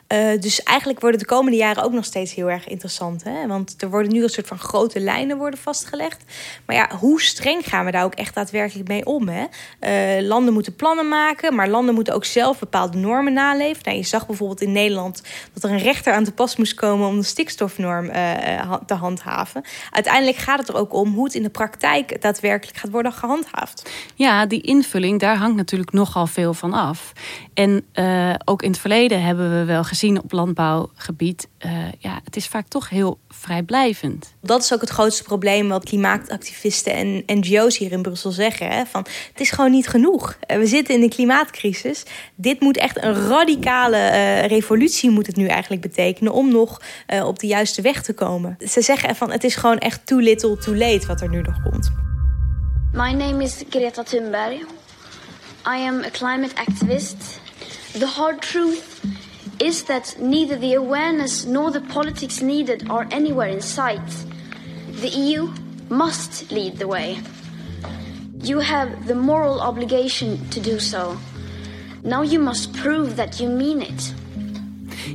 Uh, 0.08 0.40
dus 0.40 0.62
eigenlijk 0.62 1.00
worden 1.00 1.20
de 1.20 1.26
komende 1.26 1.56
jaren 1.56 1.82
ook 1.82 1.92
nog 1.92 2.04
steeds 2.04 2.34
heel 2.34 2.50
erg 2.50 2.68
interessant. 2.68 3.24
Hè? 3.24 3.46
Want 3.46 3.74
er 3.78 3.90
worden 3.90 4.12
nu 4.12 4.22
een 4.22 4.28
soort 4.28 4.46
van 4.46 4.58
grote 4.58 5.00
lijnen 5.00 5.36
worden 5.36 5.58
vastgelegd. 5.58 6.24
Maar 6.66 6.76
ja, 6.76 6.90
hoe 6.98 7.22
streng 7.22 7.64
gaan 7.64 7.84
we 7.84 7.90
daar 7.90 8.04
ook 8.04 8.14
echt 8.14 8.34
daadwerkelijk 8.34 8.88
mee 8.88 9.06
om? 9.06 9.28
Hè? 9.28 9.44
Uh, 10.20 10.26
landen 10.26 10.54
moeten 10.54 10.76
plannen 10.76 11.08
maken, 11.08 11.54
maar 11.54 11.68
landen 11.68 11.94
moeten 11.94 12.14
ook 12.14 12.24
zelf 12.24 12.58
bepaalde 12.58 12.98
normen 12.98 13.32
naleven. 13.32 13.82
Nou, 13.84 13.96
je 13.96 14.02
zag 14.02 14.26
bijvoorbeeld 14.26 14.60
in 14.60 14.72
Nederland 14.72 15.22
dat 15.52 15.64
er 15.64 15.70
een 15.70 15.78
rechter 15.78 16.12
aan 16.12 16.24
te 16.24 16.32
pas 16.32 16.56
moest 16.56 16.74
komen 16.74 17.08
om 17.08 17.16
de 17.18 17.24
stikstofnorm 17.24 18.04
uh, 18.04 18.72
te 18.86 18.94
handhaven. 18.94 19.64
Uiteindelijk 19.90 20.36
gaat 20.36 20.58
het 20.58 20.68
er 20.68 20.76
ook 20.76 20.92
om 20.92 21.14
hoe 21.14 21.24
het 21.24 21.34
in 21.34 21.42
de 21.42 21.50
praktijk 21.50 22.22
daadwerkelijk 22.22 22.78
gaat 22.78 22.90
worden 22.90 23.12
gehandhaafd. 23.12 23.90
Ja, 24.14 24.46
die 24.46 24.60
invulling, 24.60 25.20
daar 25.20 25.36
hangt 25.36 25.56
natuurlijk 25.56 25.92
nogal 25.92 26.26
veel 26.26 26.54
van 26.54 26.72
af. 26.72 27.12
En 27.54 27.84
ook 28.44 28.62
in 28.62 28.70
het 28.70 28.80
verleden 28.80 29.22
hebben 29.22 29.58
we 29.58 29.64
wel 29.64 29.84
gezien 29.94 30.22
op 30.22 30.32
landbouwgebied, 30.32 31.48
uh, 31.66 31.72
ja, 31.98 32.20
het 32.24 32.36
is 32.36 32.46
vaak 32.46 32.68
toch 32.68 32.88
heel 32.88 33.18
vrijblijvend. 33.28 34.34
Dat 34.40 34.62
is 34.62 34.72
ook 34.72 34.80
het 34.80 34.90
grootste 34.90 35.22
probleem 35.22 35.68
wat 35.68 35.84
klimaatactivisten 35.84 36.92
en 36.92 37.22
NGO's 37.26 37.78
hier 37.78 37.92
in 37.92 38.02
Brussel 38.02 38.30
zeggen. 38.30 38.70
Hè? 38.70 38.84
Van, 38.86 39.06
het 39.32 39.40
is 39.40 39.50
gewoon 39.50 39.70
niet 39.70 39.88
genoeg. 39.88 40.38
We 40.46 40.66
zitten 40.66 40.94
in 40.94 41.02
een 41.02 41.08
klimaatcrisis. 41.08 42.02
Dit 42.34 42.60
moet 42.60 42.76
echt 42.76 43.02
een 43.02 43.26
radicale 43.28 43.96
uh, 43.96 44.46
revolutie 44.46 45.10
moet 45.10 45.26
het 45.26 45.36
nu 45.36 45.46
eigenlijk 45.46 45.82
betekenen 45.82 46.32
om 46.32 46.52
nog 46.52 46.80
uh, 47.12 47.26
op 47.26 47.38
de 47.38 47.46
juiste 47.46 47.82
weg 47.82 48.02
te 48.02 48.12
komen. 48.12 48.56
Ze 48.68 48.82
zeggen 48.82 49.16
van 49.16 49.30
het 49.30 49.44
is 49.44 49.54
gewoon 49.54 49.78
echt 49.78 50.06
too 50.06 50.18
little 50.18 50.58
too 50.58 50.74
late 50.74 51.06
wat 51.06 51.20
er 51.20 51.28
nu 51.28 51.40
nog 51.40 51.62
komt. 51.62 51.92
My 52.92 53.12
name 53.12 53.42
is 53.42 53.64
Greta 53.70 54.02
Thunberg. 54.02 54.60
I 55.66 55.86
am 55.86 56.02
a 56.04 56.10
climate 56.10 56.54
activist. 56.56 57.40
The 57.98 58.06
hard 58.06 58.42
truth 58.42 59.00
is 59.58 59.84
that 59.84 60.16
neither 60.18 60.58
the 60.58 60.74
awareness 60.74 61.44
nor 61.44 61.70
the 61.70 61.80
politics 61.80 62.40
needed 62.40 62.88
are 62.88 63.06
anywhere 63.10 63.48
in 63.48 63.60
sight. 63.60 64.26
The 65.00 65.08
EU 65.08 65.48
must 65.88 66.50
lead 66.50 66.78
the 66.78 66.86
way. 66.86 67.18
You 68.42 68.60
have 68.60 69.06
the 69.06 69.14
moral 69.14 69.60
obligation 69.60 70.48
to 70.50 70.60
do 70.60 70.78
so. 70.78 71.16
Now 72.02 72.22
you 72.22 72.42
must 72.42 72.72
prove 72.72 73.14
that 73.16 73.40
you 73.40 73.50
mean 73.50 73.80
it. 73.80 74.14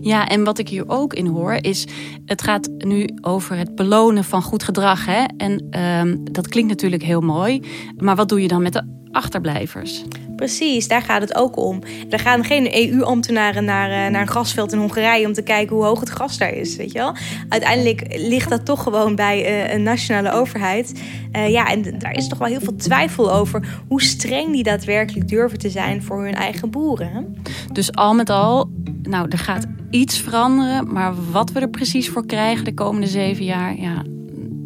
Ja, 0.01 0.27
en 0.27 0.43
wat 0.43 0.57
ik 0.57 0.69
hier 0.69 0.83
ook 0.87 1.13
in 1.13 1.25
hoor 1.25 1.53
is, 1.53 1.87
het 2.25 2.41
gaat 2.41 2.69
nu 2.77 3.09
over 3.21 3.57
het 3.57 3.75
belonen 3.75 4.23
van 4.23 4.41
goed 4.41 4.63
gedrag. 4.63 5.05
Hè? 5.05 5.23
En 5.37 5.67
ehm, 5.69 6.17
dat 6.23 6.47
klinkt 6.47 6.69
natuurlijk 6.69 7.03
heel 7.03 7.21
mooi, 7.21 7.63
maar 7.97 8.15
wat 8.15 8.29
doe 8.29 8.41
je 8.41 8.47
dan 8.47 8.61
met 8.61 8.73
de 8.73 8.98
achterblijvers? 9.11 10.03
Precies, 10.35 10.87
daar 10.87 11.01
gaat 11.01 11.21
het 11.21 11.35
ook 11.35 11.57
om. 11.57 11.79
Er 12.09 12.19
gaan 12.19 12.43
geen 12.43 12.75
EU-ambtenaren 12.75 13.65
naar, 13.65 13.89
uh, 13.89 14.11
naar 14.11 14.21
een 14.21 14.27
grasveld 14.27 14.71
in 14.71 14.79
Hongarije 14.79 15.27
om 15.27 15.33
te 15.33 15.41
kijken 15.41 15.75
hoe 15.75 15.85
hoog 15.85 15.99
het 15.99 16.09
gras 16.09 16.37
daar 16.37 16.53
is. 16.53 16.75
Weet 16.75 16.91
je 16.91 16.97
wel? 16.97 17.15
Uiteindelijk 17.49 18.17
ligt 18.17 18.49
dat 18.49 18.65
toch 18.65 18.83
gewoon 18.83 19.15
bij 19.15 19.65
uh, 19.67 19.73
een 19.73 19.83
nationale 19.83 20.31
overheid. 20.31 21.01
Uh, 21.35 21.49
ja, 21.49 21.67
en 21.67 21.99
daar 21.99 22.15
is 22.15 22.27
toch 22.27 22.37
wel 22.37 22.47
heel 22.47 22.59
veel 22.59 22.75
twijfel 22.75 23.33
over 23.33 23.81
hoe 23.87 24.01
streng 24.01 24.51
die 24.51 24.63
daadwerkelijk 24.63 25.27
durven 25.27 25.59
te 25.59 25.69
zijn 25.69 26.03
voor 26.03 26.23
hun 26.23 26.35
eigen 26.35 26.69
boeren. 26.69 27.35
Dus 27.71 27.93
al 27.93 28.13
met 28.13 28.29
al, 28.29 28.69
nou, 29.03 29.25
er 29.29 29.37
gaat 29.37 29.65
iets 29.89 30.19
veranderen, 30.19 30.93
maar 30.93 31.13
wat 31.31 31.51
we 31.51 31.59
er 31.59 31.69
precies 31.69 32.09
voor 32.09 32.25
krijgen 32.25 32.65
de 32.65 32.73
komende 32.73 33.07
zeven 33.07 33.45
jaar, 33.45 33.79
ja, 33.79 34.03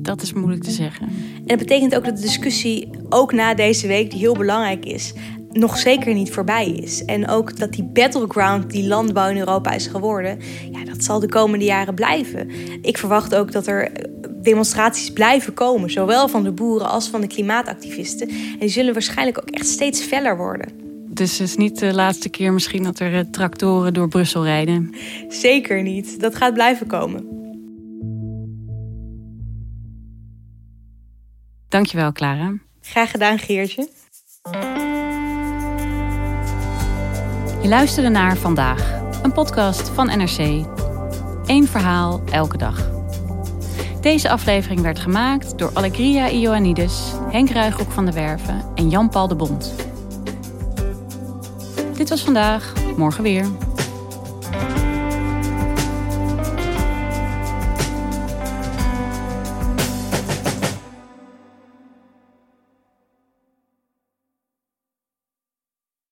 dat 0.04 0.22
is 0.22 0.34
moeilijk 0.34 0.64
te 0.64 0.72
zeggen. 0.72 1.08
En 1.08 1.46
dat 1.46 1.58
betekent 1.58 1.96
ook 1.96 2.06
dat 2.06 2.16
de 2.16 2.22
discussie, 2.22 2.90
ook 3.10 3.34
na 3.34 3.54
deze 3.54 3.88
week, 3.88 4.12
die 4.12 4.20
heel 4.20 4.38
belangrijk 4.38 4.86
is, 4.86 5.14
nog 5.52 5.78
zeker 5.78 6.14
niet 6.14 6.32
voorbij 6.32 6.70
is. 6.70 7.06
En 7.06 7.28
ook 7.28 7.58
dat 7.58 7.72
die 7.74 7.84
battleground 7.84 8.70
die 8.70 8.88
landbouw 8.88 9.30
in 9.30 9.38
Europa 9.38 9.72
is 9.72 9.88
geworden, 9.88 10.40
ja, 10.72 10.86
dat 10.86 11.04
zal 11.04 11.20
de 11.20 11.30
komende 11.30 11.66
jaren 11.66 11.96
blijven. 11.96 12.50
Ik 12.82 12.98
verwacht 12.98 13.36
ook 13.36 13.52
dat 13.52 13.68
er 13.68 13.92
demonstraties 14.42 15.12
blijven 15.12 15.54
komen, 15.54 15.92
zowel 15.92 16.28
van 16.28 16.44
de 16.44 16.52
boeren 16.52 16.90
als 16.90 17.08
van 17.08 17.22
de 17.22 17.28
klimaatactivisten. 17.28 18.28
En 18.30 18.60
die 18.60 18.70
zullen 18.70 18.94
waarschijnlijk 18.94 19.38
ook 19.38 19.50
echt 19.50 19.68
steeds 19.68 20.02
feller 20.02 20.38
worden. 20.38 20.70
Dus 21.10 21.38
het 21.38 21.48
is 21.48 21.56
niet 21.56 21.80
de 21.80 21.94
laatste 21.94 22.30
keer 22.30 22.54
misschien 22.54 22.84
dat 22.84 23.00
er 23.00 23.14
eh, 23.14 23.20
tractoren 23.32 23.94
door 23.94 24.08
Brussel 24.08 24.44
rijden? 24.44 24.96
Zeker 25.28 25.82
niet. 25.82 26.20
Dat 26.20 26.36
gaat 26.36 26.54
blijven 26.54 26.88
komen. 26.88 27.43
Dankjewel, 31.74 32.12
Clara. 32.12 32.54
Graag 32.82 33.12
gedaan, 33.12 33.40
Geertje. 33.40 33.90
Je 37.62 37.68
luisterde 37.68 38.10
naar 38.10 38.38
Vandaag, 38.38 39.02
een 39.24 39.32
podcast 39.32 39.90
van 39.90 40.06
NRC. 40.06 40.66
Eén 41.46 41.68
verhaal 41.68 42.22
elke 42.32 42.58
dag. 42.58 42.90
Deze 44.02 44.30
aflevering 44.30 44.82
werd 44.82 45.00
gemaakt 45.00 45.58
door 45.58 45.72
Allegria 45.74 46.30
Ioannidis, 46.30 47.12
Henk 47.30 47.50
Ruigrok 47.50 47.92
van 47.92 48.06
de 48.06 48.12
Werven 48.12 48.66
en 48.76 48.90
Jan-Paul 48.90 49.28
de 49.28 49.36
Bond. 49.36 49.76
Dit 51.96 52.10
was 52.10 52.22
vandaag, 52.22 52.74
morgen 52.98 53.24
weer. 53.24 53.46